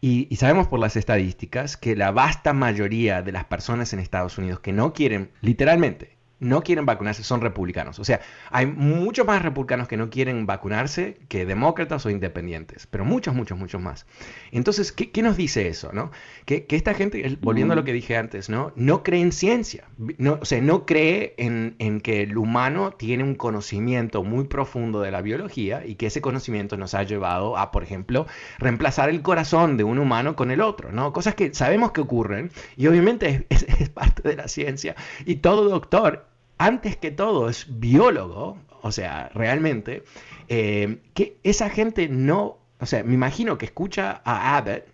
y, 0.00 0.34
sabemos 0.36 0.68
por 0.68 0.80
las 0.80 0.96
estadísticas 0.96 1.76
que 1.76 1.96
la 1.96 2.10
vasta 2.10 2.52
mayoría 2.54 3.22
de 3.22 3.32
las 3.32 3.44
personas 3.44 3.92
en 3.92 3.98
Estados 4.00 4.38
Unidos 4.38 4.60
que 4.60 4.72
no 4.72 4.92
quieren, 4.94 5.30
literalmente, 5.42 6.16
no 6.42 6.62
quieren 6.62 6.84
vacunarse 6.84 7.22
son 7.22 7.40
republicanos. 7.40 8.00
O 8.00 8.04
sea, 8.04 8.20
hay 8.50 8.66
muchos 8.66 9.24
más 9.24 9.40
republicanos 9.42 9.86
que 9.86 9.96
no 9.96 10.10
quieren 10.10 10.44
vacunarse 10.44 11.16
que 11.28 11.46
demócratas 11.46 12.04
o 12.04 12.10
independientes, 12.10 12.88
pero 12.88 13.04
muchos, 13.04 13.32
muchos, 13.32 13.56
muchos 13.56 13.80
más. 13.80 14.06
Entonces, 14.50 14.90
¿qué, 14.90 15.22
nos 15.22 15.36
dice 15.36 15.68
eso? 15.68 15.92
No? 15.92 16.10
Que, 16.44 16.66
esta 16.68 16.94
gente, 16.94 17.38
volviendo 17.40 17.74
a 17.74 17.76
lo 17.76 17.84
que 17.84 17.92
dije 17.92 18.16
antes, 18.16 18.48
no, 18.48 18.72
no 18.74 19.04
cree 19.04 19.20
en 19.20 19.30
ciencia, 19.30 19.84
no, 20.18 20.40
o 20.42 20.44
sea, 20.44 20.60
no 20.60 20.84
cree 20.84 21.34
en, 21.38 22.00
que 22.00 22.22
el 22.22 22.36
humano 22.36 22.90
tiene 22.90 23.22
un 23.22 23.36
conocimiento 23.36 24.24
muy 24.24 24.44
profundo 24.44 25.00
de 25.00 25.12
la 25.12 25.22
biología 25.22 25.86
y 25.86 25.94
que 25.94 26.06
ese 26.06 26.20
conocimiento 26.20 26.76
nos 26.76 26.94
ha 26.94 27.04
llevado 27.04 27.56
a, 27.56 27.70
por 27.70 27.84
ejemplo, 27.84 28.26
reemplazar 28.58 29.10
el 29.10 29.22
corazón 29.22 29.76
de 29.76 29.84
un 29.84 30.00
humano 30.00 30.34
con 30.34 30.50
el 30.50 30.60
otro, 30.60 30.90
¿no? 30.90 31.12
Cosas 31.12 31.36
que 31.36 31.54
sabemos 31.54 31.92
que 31.92 32.00
ocurren 32.00 32.50
y 32.76 32.88
obviamente 32.88 33.46
es, 33.48 33.62
es 33.62 33.90
parte 33.90 34.28
de 34.28 34.34
la 34.34 34.48
ciencia 34.48 34.96
y 35.24 35.36
todo 35.36 35.68
doctor 35.68 36.31
antes 36.64 36.96
que 36.96 37.10
todo 37.10 37.48
es 37.48 37.66
biólogo, 37.68 38.56
o 38.82 38.92
sea, 38.92 39.30
realmente, 39.34 40.04
eh, 40.48 40.98
que 41.14 41.36
esa 41.42 41.70
gente 41.70 42.08
no, 42.08 42.58
o 42.78 42.86
sea, 42.86 43.02
me 43.02 43.14
imagino 43.14 43.58
que 43.58 43.66
escucha 43.66 44.22
a 44.24 44.56
Abbott 44.56 44.84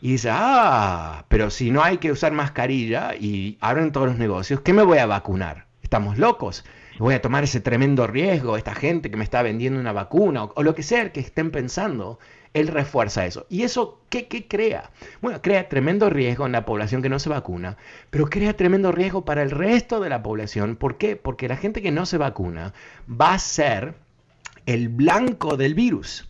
y 0.00 0.12
dice, 0.12 0.28
ah, 0.30 1.24
pero 1.28 1.50
si 1.50 1.70
no 1.70 1.82
hay 1.82 1.96
que 1.96 2.12
usar 2.12 2.32
mascarilla 2.32 3.14
y 3.18 3.56
abren 3.60 3.90
todos 3.90 4.06
los 4.06 4.18
negocios, 4.18 4.60
¿qué 4.60 4.72
me 4.72 4.82
voy 4.82 4.98
a 4.98 5.06
vacunar? 5.06 5.66
Estamos 5.82 6.18
locos. 6.18 6.64
Voy 6.98 7.14
a 7.14 7.22
tomar 7.22 7.44
ese 7.44 7.60
tremendo 7.60 8.06
riesgo, 8.06 8.56
esta 8.56 8.74
gente 8.74 9.10
que 9.10 9.16
me 9.16 9.24
está 9.24 9.42
vendiendo 9.42 9.80
una 9.80 9.92
vacuna 9.92 10.44
o, 10.44 10.52
o 10.54 10.62
lo 10.62 10.74
que 10.74 10.82
sea 10.82 11.12
que 11.12 11.20
estén 11.20 11.50
pensando 11.50 12.18
él 12.54 12.68
refuerza 12.68 13.26
eso. 13.26 13.46
¿Y 13.48 13.62
eso 13.62 14.00
qué, 14.08 14.26
crea? 14.48 14.90
Bueno, 15.20 15.42
crea 15.42 15.68
tremendo 15.68 16.10
riesgo 16.10 16.46
en 16.46 16.52
la 16.52 16.64
población 16.64 17.02
que 17.02 17.08
no 17.08 17.18
se 17.18 17.28
vacuna, 17.28 17.76
pero 18.10 18.30
crea 18.30 18.56
tremendo 18.56 18.92
riesgo 18.92 19.24
para 19.24 19.42
el 19.42 19.50
resto 19.50 20.00
de 20.00 20.10
la 20.10 20.22
población. 20.22 20.76
¿Por 20.76 20.98
qué? 20.98 21.16
Porque 21.16 21.48
la 21.48 21.56
gente 21.56 21.82
que 21.82 21.90
no 21.90 22.06
se 22.06 22.18
vacuna 22.18 22.74
va 23.08 23.34
a 23.34 23.38
ser 23.38 23.94
el 24.66 24.88
blanco 24.88 25.56
del 25.56 25.74
virus. 25.74 26.28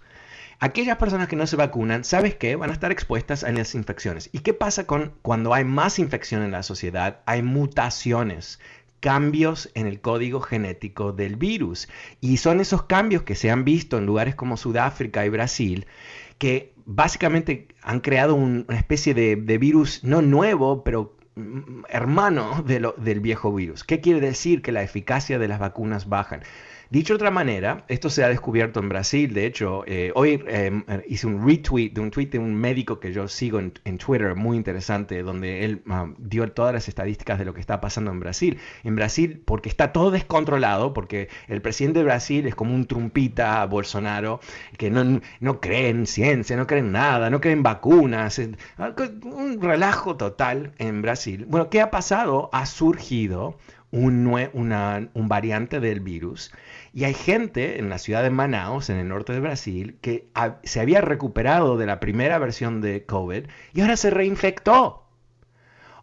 Aquellas 0.61 0.97
personas 0.97 1.29
que 1.29 1.37
no 1.37 1.47
se 1.47 1.55
vacunan, 1.55 2.03
¿sabes 2.03 2.35
qué? 2.35 2.57
Van 2.57 2.71
a 2.71 2.73
estar 2.73 2.91
expuestas 2.91 3.45
a 3.45 3.53
las 3.53 3.77
infecciones. 3.77 4.29
¿Y 4.33 4.41
qué 4.41 4.55
pasa 4.55 4.89
con 4.89 5.15
cuando 5.23 5.55
hay 5.55 5.65
más 5.65 6.01
infección 6.01 6.43
en 6.43 6.51
la 6.51 6.65
sociedad? 6.65 7.21
Hay 7.27 7.43
mutaciones 7.43 8.59
cambios 9.01 9.71
en 9.75 9.87
el 9.87 10.01
código 10.01 10.41
genético 10.41 11.13
del 11.13 11.37
virus. 11.37 11.89
Y 12.21 12.39
son 12.39 12.61
esos 12.61 12.85
cambios 12.85 13.23
que 13.23 13.35
se 13.35 13.51
han 13.51 13.65
visto 13.65 13.99
en 13.99 14.07
lugares 14.07 14.35
como 14.35 14.57
Sudáfrica 14.57 15.25
y 15.25 15.29
Brasil, 15.29 15.87
que 16.39 16.75
básicamente 16.85 17.69
han 17.83 18.01
creado 18.01 18.35
una 18.35 18.77
especie 18.77 19.15
de, 19.15 19.59
virus 19.59 20.05
no 20.05 20.23
nuevo, 20.23 20.85
pero 20.85 21.17
mm, 21.37 21.85
hermano 21.89 22.63
del 22.63 23.21
viejo 23.21 23.55
virus. 23.55 23.85
¿Qué 23.85 24.01
quiere 24.01 24.21
decir? 24.21 24.63
Que 24.63 24.73
la 24.73 24.83
eficacia 24.83 25.39
de 25.39 25.49
las 25.49 25.59
vacunas 25.59 26.09
bajan. 26.09 26.43
Dicho 26.91 27.13
de 27.13 27.17
otra 27.17 27.31
manera, 27.31 27.85
esto 27.89 28.09
se 28.09 28.25
ha 28.25 28.31
descubierto 28.31 28.81
en 28.81 28.89
Brasil. 28.89 29.35
De 29.35 29.45
hecho, 29.45 29.85
eh, 29.87 30.11
hoy 30.15 30.43
em, 30.47 30.85
eh, 30.89 31.05
hice 31.07 31.27
un 31.27 31.47
retweet 31.47 31.91
de 31.91 32.01
un 32.01 32.11
tweet 32.11 32.29
de 32.29 32.39
un 32.39 32.55
médico 32.55 32.99
que 32.99 33.13
yo 33.13 33.29
sigo 33.29 33.59
en, 33.59 33.99
Twitter, 33.99 34.35
muy 34.35 34.57
interesante, 34.57 35.23
donde 35.23 35.67
él 35.67 35.83
ah, 35.91 36.07
dio 36.17 36.51
todas 36.51 36.73
las 36.73 36.89
estadísticas 36.89 37.39
de 37.39 37.45
lo 37.45 37.53
que 37.53 37.61
está 37.61 37.83
pasando 37.83 38.11
en 38.11 38.21
Brasil. 38.21 38.59
En 38.85 38.97
Brasil, 38.97 39.43
porque 39.45 39.69
está 39.69 39.93
todo 39.93 40.11
descontrolado, 40.11 40.95
porque 40.95 41.29
el 41.49 41.61
presidente 41.61 41.99
de 41.99 42.07
Brasil 42.07 42.47
es 42.47 42.55
como 42.55 42.75
un 42.75 42.87
trumpita 42.87 43.67
Bolsonaro, 43.67 44.41
que 44.79 44.91
no, 44.91 45.21
no 45.41 45.61
cree 45.61 45.91
en 45.91 46.07
ciencia, 46.07 46.57
no 46.57 46.67
cree 46.67 46.81
en 46.81 46.93
nada, 46.93 47.29
no 47.29 47.43
cree 47.43 47.53
en 47.53 47.63
vacunas. 47.63 48.41
Ah, 48.79 48.95
un 49.25 49.61
relajo 49.61 50.17
total 50.17 50.73
en 50.79 51.03
Brasil. 51.03 51.45
Bueno, 51.47 51.69
¿qué 51.69 51.83
ha 51.83 51.91
pasado? 51.91 52.49
Ha 52.55 52.65
surgido 52.65 53.59
un, 53.91 54.27
un 54.55 55.29
variante 55.29 55.81
del 55.81 56.01
virus 56.01 56.51
y 56.99 57.05
hay 57.05 57.15
gente 57.15 57.79
en 57.79 57.91
la 57.91 57.99
ciudad 57.99 58.25
de 58.25 58.31
Manaus, 58.31 58.91
en 58.91 58.97
el 58.97 59.07
norte 59.07 59.33
de 59.33 59.39
Brasil, 59.39 59.99
que 60.01 60.27
se 60.65 60.81
había 60.81 61.01
recuperado 61.01 61.77
de 61.77 61.87
la 61.87 62.01
primera 62.01 62.41
versión 62.41 62.81
de 62.81 63.05
COVID 63.07 63.45
y 63.73 63.81
ahora 63.81 63.97
se 63.97 64.11
reinfectó. 64.11 65.07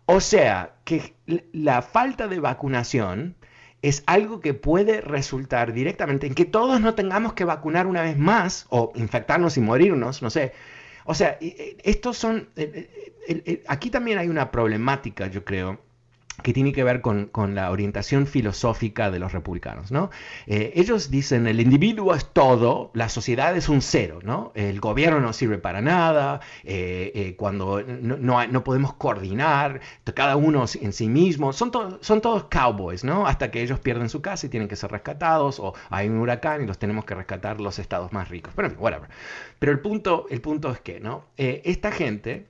O 0.05 0.21
sea, 0.21 0.75
que 0.85 1.13
la 1.51 1.81
falta 1.81 2.29
de 2.29 2.39
vacunación 2.39 3.35
es 3.81 4.03
algo 4.05 4.39
que 4.39 4.53
puede 4.53 5.01
resultar 5.01 5.73
directamente 5.73 6.27
en 6.27 6.33
que 6.33 6.45
todos 6.45 6.79
no 6.79 6.95
tengamos 6.95 7.33
que 7.33 7.43
vacunar 7.43 7.87
una 7.87 8.01
vez 8.01 8.17
más 8.17 8.65
o 8.69 8.93
infectarnos 8.95 9.57
y 9.57 9.59
morirnos, 9.59 10.21
no 10.21 10.29
sé. 10.29 10.53
O 11.03 11.13
sea, 11.13 11.37
estos 11.41 12.17
son... 12.17 12.47
Aquí 13.67 13.89
también 13.89 14.17
hay 14.17 14.29
una 14.29 14.49
problemática, 14.49 15.27
yo 15.27 15.43
creo, 15.43 15.77
que 16.43 16.53
tiene 16.53 16.73
que 16.73 16.83
ver 16.83 17.01
con, 17.01 17.29
la 17.55 17.71
orientación 17.71 18.27
filosófica 18.27 19.11
de 19.11 19.19
los 19.19 19.31
republicanos, 19.31 19.91
¿no? 19.91 20.09
Eh, 20.47 20.73
ellos 20.75 21.09
dicen 21.09 21.47
el 21.47 21.59
individuo 21.59 22.13
es 22.13 22.25
todo, 22.25 22.91
la 22.93 23.09
sociedad 23.09 23.55
es 23.55 23.69
un 23.69 23.81
cero, 23.81 24.19
¿no? 24.23 24.51
El 24.55 24.79
gobierno 24.79 25.19
no 25.19 25.31
sirve 25.31 25.57
para 25.57 25.81
nada, 25.81 26.41
eh, 26.63 27.11
eh, 27.15 27.35
cuando 27.35 27.81
no, 27.83 28.47
no, 28.47 28.63
podemos 28.63 28.93
coordinar, 28.93 29.79
cada 30.13 30.35
uno 30.35 30.65
en 30.81 30.93
sí 30.93 31.07
mismo, 31.07 31.53
son, 31.53 31.71
son 32.01 32.21
todos 32.21 32.45
cowboys, 32.45 33.03
¿no? 33.03 33.27
Hasta 33.27 33.51
que 33.51 33.61
ellos 33.61 33.79
pierden 33.79 34.09
su 34.09 34.21
casa 34.21 34.47
y 34.47 34.49
tienen 34.49 34.67
que 34.67 34.75
ser 34.75 34.91
rescatados, 34.91 35.59
o 35.59 35.73
hay 35.89 36.09
un 36.09 36.17
huracán 36.17 36.63
y 36.63 36.65
los 36.65 36.79
tenemos 36.79 37.05
que 37.05 37.15
rescatar 37.15 37.61
los 37.61 37.79
estados 37.79 38.11
más 38.11 38.29
ricos, 38.29 38.53
pero 38.55 38.69
whatever. 38.77 39.09
Pero 39.59 39.71
el 39.71 39.79
punto, 39.79 40.25
el 40.29 40.41
punto 40.41 40.71
es 40.71 40.79
que, 40.81 40.99
¿no? 40.99 41.25
esta 41.37 41.91
gente 41.91 42.47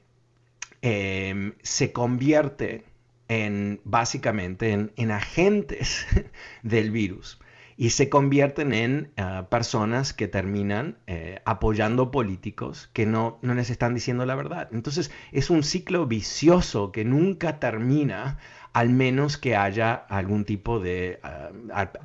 se 0.82 1.92
convierte 1.92 2.84
en 3.28 3.82
básicamente 3.84 4.72
en, 4.96 5.12
agentes 5.12 6.06
del 6.64 6.92
virus 6.92 7.40
y 7.78 7.90
se 7.90 8.10
convierten 8.10 8.74
en 8.74 9.12
ah, 9.18 9.48
personas 9.50 10.14
que 10.14 10.28
terminan 10.28 10.98
eh, 11.08 11.42
apoyando 11.46 12.10
políticos 12.10 12.90
que 12.94 13.06
no, 13.06 13.38
no, 13.42 13.54
les 13.54 13.70
están 13.70 13.94
diciendo 13.94 14.26
la 14.26 14.36
verdad. 14.36 14.70
Entonces 14.72 15.12
es 15.32 15.50
un 15.50 15.64
ciclo 15.64 16.06
vicioso 16.06 16.92
que 16.92 17.04
nunca 17.04 17.60
termina 17.60 18.38
al 18.72 18.90
menos 18.90 19.38
que 19.38 19.56
haya 19.56 19.94
algún 19.94 20.46
tipo 20.46 20.80
de 20.80 21.20
ah, 21.24 21.52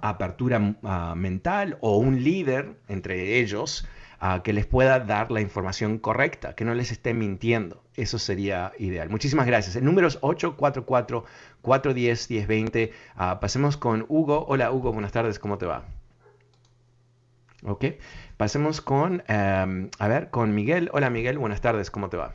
apertura 0.03 0.77
ah, 0.83 1.15
mental 1.17 1.79
o 1.81 1.99
un 1.99 2.23
líder 2.23 2.77
entre 2.89 3.39
ellos 3.41 3.87
que 4.43 4.53
les 4.53 4.67
pueda 4.67 5.01
dar 5.01 5.31
la 5.31 5.41
información 5.41 5.99
correcta, 5.99 6.55
que 6.55 6.67
no 6.67 6.75
les 6.75 6.93
esté 6.93 7.15
mintiendo. 7.15 7.83
Eso 7.97 8.19
sería 8.19 8.73
ideal. 8.79 9.09
Muchísimas 9.09 9.47
gracias. 9.47 9.77
El 9.77 9.85
número 9.85 10.09
es 10.09 10.21
844-410-1020. 10.21 12.91
Ah, 13.17 13.41
pasemos 13.41 13.79
con 13.79 14.05
Hugo. 14.09 14.45
Hola 14.47 14.73
Hugo, 14.73 14.93
buenas 14.93 15.13
tardes, 15.13 15.39
¿cómo 15.39 15.57
te 15.57 15.65
va? 15.67 15.85
Ok, 17.63 17.85
pasemos 18.37 18.81
con, 18.81 19.23
em, 19.27 19.91
a 19.99 20.09
ver, 20.09 20.31
con 20.31 20.55
Miguel. 20.55 20.89
Hola 20.93 21.11
Miguel, 21.11 21.39
buenas 21.39 21.61
tardes, 21.61 21.91
¿cómo 21.91 22.09
te 22.09 22.17
va? 22.17 22.35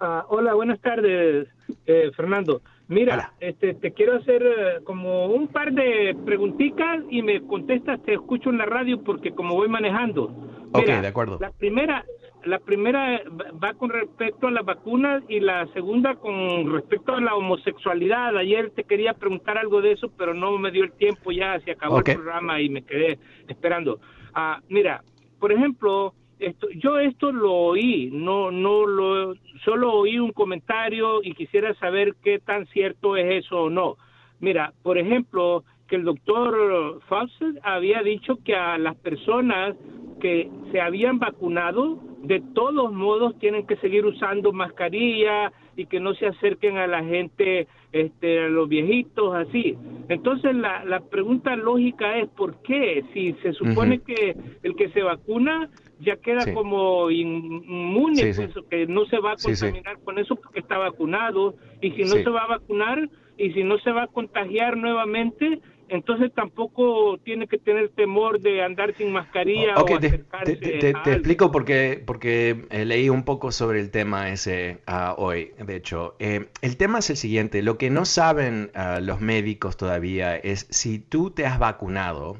Ah, 0.00 0.24
hola, 0.28 0.54
buenas 0.54 0.80
tardes, 0.80 1.48
eh, 1.86 2.10
Fernando. 2.16 2.62
Mira, 2.90 3.34
este, 3.38 3.74
te 3.74 3.92
quiero 3.92 4.16
hacer 4.16 4.42
eh, 4.42 4.82
como 4.82 5.26
un 5.26 5.46
par 5.46 5.72
de 5.72 6.16
preguntitas 6.24 7.04
y 7.08 7.22
me 7.22 7.40
contestas, 7.46 8.02
te 8.02 8.14
escucho 8.14 8.50
en 8.50 8.58
la 8.58 8.66
radio 8.66 9.00
porque 9.04 9.30
como 9.30 9.54
voy 9.54 9.68
manejando. 9.68 10.24
ok, 10.72 10.86
de 10.86 11.06
acuerdo. 11.06 11.38
La 11.40 11.52
primera, 11.52 12.04
la 12.42 12.58
primera 12.58 13.22
va 13.62 13.74
con 13.74 13.90
respecto 13.90 14.48
a 14.48 14.50
las 14.50 14.64
vacunas 14.64 15.22
y 15.28 15.38
la 15.38 15.68
segunda 15.68 16.16
con 16.16 16.72
respecto 16.72 17.14
a 17.14 17.20
la 17.20 17.36
homosexualidad. 17.36 18.36
Ayer 18.36 18.70
te 18.70 18.82
quería 18.82 19.14
preguntar 19.14 19.56
algo 19.56 19.80
de 19.80 19.92
eso, 19.92 20.10
pero 20.18 20.34
no 20.34 20.58
me 20.58 20.72
dio 20.72 20.82
el 20.82 20.90
tiempo, 20.90 21.30
ya 21.30 21.60
se 21.60 21.70
acabó 21.70 21.98
el 21.98 22.02
programa 22.02 22.60
y 22.60 22.70
me 22.70 22.82
quedé 22.82 23.20
esperando. 23.46 24.00
Ah, 24.34 24.58
mira, 24.68 25.04
por 25.38 25.52
ejemplo, 25.52 26.12
esto, 26.40 26.68
yo 26.70 26.98
esto 26.98 27.32
lo 27.32 27.52
oí, 27.52 28.10
no, 28.12 28.50
no 28.50 28.86
lo, 28.86 29.34
solo 29.64 29.92
oí 29.92 30.18
un 30.18 30.32
comentario 30.32 31.22
y 31.22 31.34
quisiera 31.34 31.74
saber 31.74 32.14
qué 32.22 32.38
tan 32.38 32.66
cierto 32.68 33.16
es 33.16 33.44
eso 33.44 33.64
o 33.64 33.70
no. 33.70 33.96
Mira, 34.40 34.72
por 34.82 34.98
ejemplo, 34.98 35.64
que 35.86 35.96
el 35.96 36.04
doctor 36.04 37.00
Fauci 37.08 37.58
había 37.62 38.02
dicho 38.02 38.38
que 38.44 38.54
a 38.54 38.78
las 38.78 38.96
personas 38.96 39.76
que 40.20 40.50
se 40.70 40.80
habían 40.80 41.18
vacunado, 41.18 41.98
de 42.22 42.40
todos 42.54 42.92
modos 42.92 43.38
tienen 43.38 43.66
que 43.66 43.76
seguir 43.76 44.06
usando 44.06 44.52
mascarilla 44.52 45.52
y 45.80 45.86
que 45.86 45.98
no 45.98 46.14
se 46.14 46.26
acerquen 46.26 46.76
a 46.76 46.86
la 46.86 47.02
gente, 47.02 47.66
este, 47.92 48.44
a 48.44 48.48
los 48.48 48.68
viejitos, 48.68 49.34
así. 49.34 49.76
Entonces 50.08 50.54
la, 50.54 50.84
la 50.84 51.00
pregunta 51.00 51.56
lógica 51.56 52.18
es, 52.18 52.28
¿por 52.28 52.60
qué? 52.62 53.02
Si 53.14 53.32
se 53.42 53.54
supone 53.54 54.00
que 54.00 54.36
el 54.62 54.76
que 54.76 54.90
se 54.90 55.02
vacuna 55.02 55.70
ya 56.00 56.16
queda 56.16 56.52
como 56.52 57.10
inmune, 57.10 58.34
pues, 58.34 58.54
que 58.68 58.86
no 58.86 59.06
se 59.06 59.18
va 59.18 59.32
a 59.32 59.36
contaminar 59.36 59.98
con 60.04 60.18
eso 60.18 60.36
porque 60.36 60.60
está 60.60 60.76
vacunado, 60.76 61.54
y 61.80 61.92
si 61.92 62.02
no 62.02 62.16
se 62.16 62.30
va 62.30 62.42
a 62.42 62.58
vacunar 62.58 63.08
y 63.38 63.52
si 63.52 63.64
no 63.64 63.78
se 63.78 63.90
va 63.90 64.02
a 64.02 64.06
contagiar 64.08 64.76
nuevamente, 64.76 65.60
entonces 65.90 66.32
tampoco 66.34 67.18
tiene 67.18 67.46
que 67.46 67.58
tener 67.58 67.90
temor 67.90 68.40
de 68.40 68.62
andar 68.62 68.94
sin 68.94 69.12
mascarilla 69.12 69.76
o 69.76 69.96
acercarse 69.96 70.56
te, 70.56 70.94
te, 70.94 71.12
explico 71.12 71.50
porque, 71.50 72.02
porque 72.04 72.66
eh, 72.70 72.84
leí 72.84 73.08
un 73.08 73.24
poco 73.24 73.52
sobre 73.52 73.80
el 73.80 73.90
tema 73.90 74.30
ese 74.30 74.80
uh, 74.88 75.20
hoy, 75.20 75.52
de 75.58 75.76
hecho. 75.76 76.16
Eh, 76.18 76.48
el 76.62 76.76
tema 76.76 77.00
es 77.00 77.10
el 77.10 77.16
siguiente, 77.16 77.62
lo 77.62 77.78
que 77.78 77.90
no 77.90 78.04
saben 78.04 78.70
uh, 78.74 79.00
los 79.00 79.20
médicos 79.20 79.76
todavía 79.76 80.36
es 80.36 80.66
si 80.70 80.98
tú 80.98 81.30
te 81.30 81.46
has 81.46 81.58
vacunado, 81.58 82.36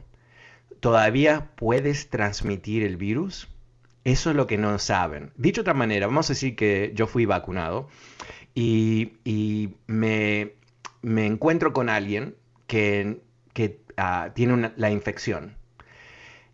¿todavía 0.80 1.50
puedes 1.56 2.08
transmitir 2.08 2.82
el 2.84 2.96
virus? 2.96 3.48
Eso 4.04 4.30
es 4.30 4.36
lo 4.36 4.46
que 4.46 4.56
no 4.56 4.78
saben. 4.78 5.32
Dicho 5.36 5.60
de 5.60 5.62
otra 5.62 5.74
manera, 5.74 6.06
vamos 6.06 6.30
a 6.30 6.32
decir 6.32 6.56
que 6.56 6.92
yo 6.94 7.06
fui 7.06 7.26
vacunado 7.26 7.88
y, 8.54 9.12
y 9.24 9.74
me 9.86 10.54
me 11.02 11.26
encuentro 11.26 11.72
con 11.72 11.88
alguien 11.88 12.34
que, 12.66 13.20
ah, 13.96 14.30
tiene 14.34 14.72
la 14.76 14.90
infección. 14.90 15.56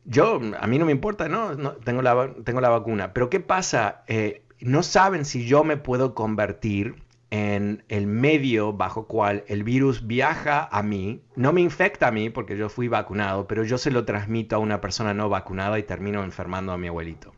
Yo, 0.05 0.41
a 0.61 0.67
mí 0.67 0.79
no 0.79 0.85
me 0.85 0.93
importa, 0.93 1.29
¿no? 1.29 1.57
tengo, 1.79 2.03
la, 2.03 2.33
tengo 2.45 2.61
la 2.61 2.69
vacuna. 2.69 3.13
Pero 3.13 3.29
¿qué 3.29 3.41
pasa? 3.41 4.05
Eh, 4.07 4.43
no 4.61 4.83
saben 4.83 5.25
si 5.25 5.47
yo 5.47 5.65
me 5.65 5.77
puedo 5.77 6.15
convertir 6.15 6.95
en 7.31 7.83
el 7.89 8.07
medio 8.07 8.73
bajo 8.73 9.07
cual 9.07 9.45
el 9.49 9.65
virus 9.65 10.07
viaja 10.07 10.69
a 10.71 10.83
mí, 10.83 11.23
no 11.35 11.53
me 11.53 11.61
infecta 11.61 12.09
a 12.09 12.13
mí 12.13 12.31
porque 12.31 12.57
yo 12.57 12.69
fui 12.69 12.89
vacunado, 12.89 13.49
pero 13.49 13.65
yo 13.65 13.79
se 13.79 13.91
lo 13.91 14.05
transmito 14.05 14.57
a 14.57 14.61
una 14.61 14.81
persona 14.81 15.13
no 15.13 15.29
vacunada 15.29 15.79
y 15.79 15.83
termino 15.83 16.23
enfermando 16.23 16.73
a 16.73 16.79
mi 16.79 16.87
abuelito. 16.87 17.35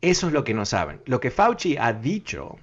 Eso 0.00 0.28
es 0.28 0.32
lo 0.32 0.44
que 0.44 0.54
no 0.54 0.64
saben. 0.64 1.00
Lo 1.06 1.18
que 1.18 1.30
Fauci 1.30 1.76
ha 1.76 1.92
dicho 1.92 2.56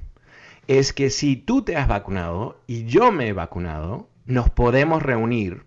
es 0.68 0.94
que 0.94 1.10
si 1.10 1.36
tú 1.36 1.64
te 1.64 1.76
has 1.76 1.88
vacunado 1.88 2.62
y 2.66 2.86
yo 2.86 3.12
me 3.12 3.28
he 3.28 3.34
vacunado, 3.34 4.08
nos 4.26 4.50
podemos 4.50 5.04
reunir, 5.04 5.64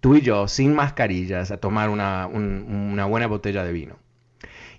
tú 0.00 0.16
y 0.16 0.20
yo, 0.20 0.48
sin 0.48 0.74
mascarillas, 0.74 1.50
a 1.50 1.58
tomar 1.58 1.88
una, 1.88 2.26
una 2.26 3.06
buena 3.06 3.26
botella 3.26 3.64
de 3.64 3.72
vino. 3.72 3.96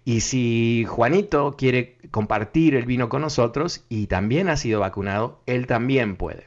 Y 0.05 0.21
si 0.21 0.85
Juanito 0.87 1.55
quiere 1.57 1.97
compartir 2.11 2.75
el 2.75 2.85
vino 2.85 3.09
con 3.09 3.21
nosotros 3.21 3.83
y 3.89 4.07
también 4.07 4.47
ha 4.47 4.55
sido 4.55 4.79
vacunado, 4.79 5.41
él 5.45 5.67
también 5.67 6.15
puede. 6.15 6.45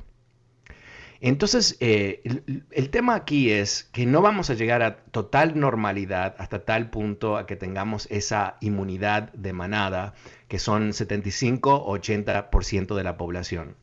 Entonces, 1.20 1.76
eh, 1.80 2.22
el, 2.70 2.88
tema 2.88 3.14
aquí 3.14 3.50
es 3.50 3.85
que 3.92 4.06
no 4.06 4.22
vamos 4.22 4.48
a 4.48 4.54
llegar 4.54 4.83
a 4.83 4.96
total 4.96 5.61
normalidad 5.61 6.35
hasta 6.38 6.64
tal 6.64 6.88
punto 6.88 7.37
a 7.37 7.44
que 7.44 7.56
tengamos 7.56 8.06
esa 8.11 8.56
inmunidad 8.62 9.30
de 9.35 9.52
manada, 9.52 10.14
que 10.48 10.59
son 10.59 10.92
75-80% 10.92 12.94
de 12.94 13.04
la 13.04 13.18
población. 13.18 13.76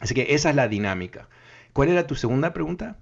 Así 0.00 0.14
que 0.14 0.34
esa 0.34 0.50
es 0.50 0.56
la 0.56 0.68
dinámica. 0.68 1.30
¿Cuál 1.72 1.88
era 1.88 2.06
tu 2.06 2.14
segunda 2.14 2.52
pregunta? 2.52 2.98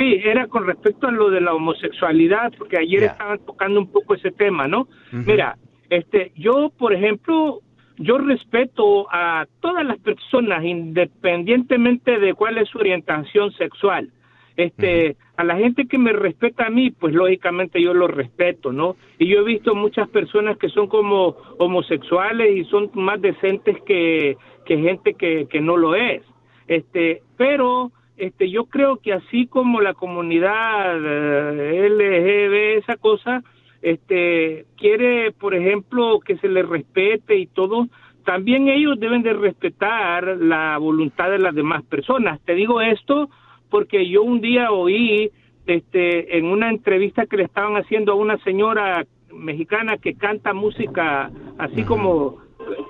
Sí, 0.00 0.18
era 0.24 0.46
con 0.46 0.66
respecto 0.66 1.08
a 1.08 1.10
lo 1.10 1.28
de 1.28 1.42
la 1.42 1.52
homosexualidad, 1.52 2.54
porque 2.56 2.78
ayer 2.78 3.02
estaban 3.02 3.38
tocando 3.44 3.78
un 3.80 3.92
poco 3.92 4.14
ese 4.14 4.30
tema, 4.30 4.66
¿no? 4.66 4.88
Mira, 5.12 5.58
este, 5.90 6.32
yo, 6.36 6.70
por 6.70 6.94
ejemplo, 6.94 7.60
yo 7.98 8.16
respeto 8.16 9.08
a 9.12 9.46
todas 9.60 9.84
las 9.84 9.98
personas 9.98 10.64
independientemente 10.64 12.18
de 12.18 12.32
cuál 12.32 12.56
es 12.56 12.70
su 12.70 12.78
orientación 12.78 13.52
sexual. 13.52 14.10
Este, 14.56 15.18
a 15.36 15.44
la 15.44 15.56
gente 15.56 15.86
que 15.86 15.98
me 15.98 16.14
respeta 16.14 16.68
a 16.68 16.70
mí, 16.70 16.90
pues 16.92 17.12
lógicamente 17.12 17.82
yo 17.82 17.92
lo 17.92 18.08
respeto, 18.08 18.72
¿no? 18.72 18.96
Y 19.18 19.26
yo 19.26 19.40
he 19.40 19.44
visto 19.44 19.74
muchas 19.74 20.08
personas 20.08 20.56
que 20.56 20.70
son 20.70 20.86
como 20.86 21.36
homosexuales 21.58 22.56
y 22.56 22.64
son 22.64 22.90
más 22.94 23.20
decentes 23.20 23.76
que, 23.84 24.38
que 24.64 24.78
gente 24.78 25.12
que, 25.12 25.46
que 25.46 25.60
no 25.60 25.76
lo 25.76 25.94
es. 25.94 26.22
Este, 26.68 27.20
pero 27.36 27.92
este, 28.20 28.50
yo 28.50 28.66
creo 28.66 28.98
que 28.98 29.14
así 29.14 29.46
como 29.46 29.80
la 29.80 29.94
comunidad 29.94 30.96
eh, 31.02 31.88
LGB, 31.88 32.78
esa 32.78 32.96
cosa, 32.96 33.42
este, 33.80 34.66
quiere, 34.76 35.32
por 35.32 35.54
ejemplo, 35.54 36.20
que 36.20 36.36
se 36.36 36.48
le 36.48 36.62
respete 36.62 37.36
y 37.36 37.46
todo, 37.46 37.88
también 38.26 38.68
ellos 38.68 39.00
deben 39.00 39.22
de 39.22 39.32
respetar 39.32 40.36
la 40.38 40.76
voluntad 40.76 41.30
de 41.30 41.38
las 41.38 41.54
demás 41.54 41.82
personas. 41.84 42.40
Te 42.42 42.54
digo 42.54 42.82
esto 42.82 43.30
porque 43.70 44.06
yo 44.06 44.22
un 44.22 44.42
día 44.42 44.70
oí 44.70 45.30
este, 45.66 46.36
en 46.36 46.44
una 46.44 46.68
entrevista 46.68 47.24
que 47.24 47.38
le 47.38 47.44
estaban 47.44 47.76
haciendo 47.76 48.12
a 48.12 48.16
una 48.16 48.36
señora 48.44 49.06
mexicana 49.32 49.96
que 49.96 50.14
canta 50.14 50.52
música 50.52 51.30
así 51.56 51.84
como 51.84 52.38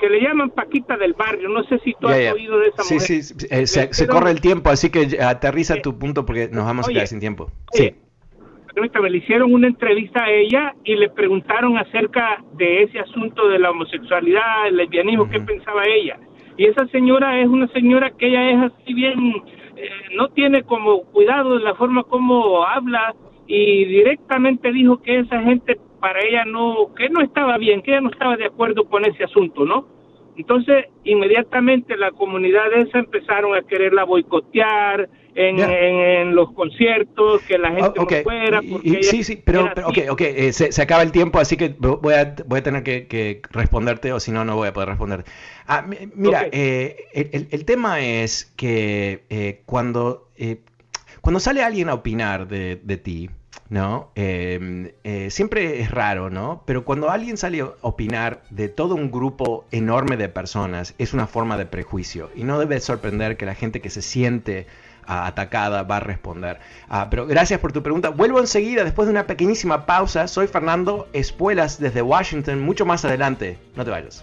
que 0.01 0.09
le 0.09 0.21
llaman 0.21 0.51
Paquita 0.51 0.97
del 0.97 1.15
barrio. 1.15 1.49
No 1.49 1.65
sé 1.65 1.79
si 1.81 1.95
tú 2.01 2.09
has 2.09 2.33
oído 2.33 2.59
de 2.59 2.69
esa 2.69 2.83
mujer. 2.83 3.01
Sí, 3.01 3.23
sí, 3.23 3.47
eh, 3.51 3.67
se, 3.67 4.07
corre 4.07 4.31
el 4.31 4.41
tiempo, 4.41 4.71
así 4.71 4.91
que 4.91 5.19
aterriza 5.23 5.81
tu 5.83 5.99
punto 5.99 6.25
porque 6.25 6.49
nos 6.49 6.65
vamos 6.65 6.89
a 6.89 6.93
quedar 6.93 7.07
sin 7.07 7.21
tiempo. 7.21 7.51
Sí 7.73 7.95
le 9.09 9.19
hicieron 9.19 9.53
una 9.53 9.67
entrevista 9.67 10.25
a 10.25 10.31
ella 10.31 10.75
y 10.85 10.95
le 10.95 11.11
preguntaron 11.11 11.77
acerca 11.79 12.43
de 12.55 12.83
ese 12.83 13.01
asunto 13.01 13.49
de 13.49 13.59
la 13.59 13.71
homosexualidad, 13.71 14.69
el 14.69 14.77
lesbianismo, 14.77 15.29
qué 15.29 15.41
pensaba 15.41 15.87
ella. 15.87 16.19
Y 16.57 16.67
esa 16.67 16.87
señora 16.89 17.41
es 17.41 17.49
una 17.49 17.69
señora 17.69 18.11
que 18.11 18.29
ella 18.29 18.51
es 18.51 18.73
así 18.73 18.95
bien, 18.95 19.43
eh, 19.77 19.89
no 20.15 20.29
tiene 20.29 20.63
como 20.63 21.03
cuidado 21.05 21.59
de 21.59 21.65
la 21.65 21.75
forma 21.75 22.05
como 22.05 22.65
habla 22.65 23.15
y 23.47 23.85
directamente 23.87 24.73
dijo 24.73 25.01
que 25.03 25.21
esa 25.21 25.41
gente 25.43 25.79
para 26.01 26.21
ella 26.21 26.45
no, 26.45 26.95
que 26.97 27.09
no 27.09 27.21
estaba 27.21 27.59
bien, 27.59 27.83
que 27.83 27.93
ella 27.93 28.01
no 28.01 28.11
estaba 28.11 28.37
de 28.37 28.47
acuerdo 28.47 28.85
con 28.85 29.05
ese 29.05 29.25
asunto, 29.25 29.65
¿no? 29.65 29.87
Entonces, 30.37 30.87
inmediatamente 31.05 31.97
la 31.97 32.13
comunidad 32.13 32.73
esa 32.73 32.99
empezaron 32.99 33.55
a 33.55 33.63
quererla 33.63 34.05
boicotear, 34.05 35.09
en, 35.35 36.35
los 36.35 36.53
conciertos, 36.53 37.43
que 37.43 37.59
la 37.59 37.71
gente 37.71 38.01
no 38.01 38.07
fuera. 38.23 38.61
sí, 39.03 39.25
sí, 39.25 39.43
pero, 39.45 39.71
ok, 39.85 39.99
ok, 40.11 40.21
eh, 40.21 40.53
se, 40.53 40.83
acaba 40.83 41.03
el 41.03 41.13
tiempo, 41.13 41.39
así 41.39 41.57
que 41.57 41.75
voy 41.79 42.15
a, 42.15 42.35
voy 42.47 42.61
a 42.61 42.63
tener 42.63 42.83
que, 42.83 43.43
responderte 43.51 44.13
o 44.13 44.21
si 44.21 44.33
no, 44.33 44.45
no 44.45 44.57
voy 44.57 44.69
a 44.69 44.73
poder 44.73 44.91
responder. 44.91 45.25
Ah, 45.67 45.87
mira, 46.15 46.47
eh, 46.53 46.97
el, 47.13 47.49
el, 47.51 47.65
tema 47.65 48.01
es 48.01 48.53
que 48.57 49.25
eh, 49.31 49.63
cuando, 49.67 50.29
cuando 51.21 51.41
sale 51.41 51.63
alguien 51.63 51.89
a 51.89 51.95
opinar 51.95 52.49
de, 52.49 52.77
de 52.77 52.97
ti, 52.97 53.31
¿no? 53.71 54.11
Em, 54.15 54.91
siempre 55.31 55.81
es 55.81 55.91
raro, 55.91 56.29
¿no? 56.29 56.63
Pero 56.67 56.85
cuando 56.85 57.11
alguien 57.11 57.37
sale 57.37 57.61
a 57.61 57.71
opinar 57.81 58.43
de 58.51 58.69
todo 58.69 58.95
un 58.95 59.11
grupo 59.11 59.65
enorme 59.71 60.17
de 60.17 60.29
personas, 60.29 60.95
es 60.99 61.15
una 61.15 61.27
forma 61.27 61.57
de 61.57 61.67
prejuicio. 61.67 62.31
Y 62.35 62.45
no 62.45 62.59
debe 62.59 62.81
sorprender 62.81 63.37
que 63.37 63.47
la 63.47 63.55
gente 63.55 63.81
que 63.81 63.91
se 63.91 64.03
siente 64.03 64.67
atacada 65.07 65.83
va 65.83 65.97
a 65.97 66.01
responder. 66.01 66.61
Ah, 66.89 67.09
pero 67.11 67.27
gracias 67.27 67.61
por 67.61 67.73
tu 67.73 67.83
pregunta. 67.83 68.11
Vuelvo 68.11 68.41
enseguida 68.41 68.85
después 68.85 69.07
de 69.07 69.13
una 69.13 69.27
pequeñísima 69.27 69.87
pausa. 69.87 70.29
Soy 70.29 70.47
Fernando 70.47 71.09
Espuelas 71.13 71.81
desde 71.81 72.03
Washington, 72.03 72.61
mucho 72.61 72.87
más 72.87 73.05
adelante. 73.05 73.59
No 73.77 73.85
te 73.85 73.91
vayas. 73.91 74.23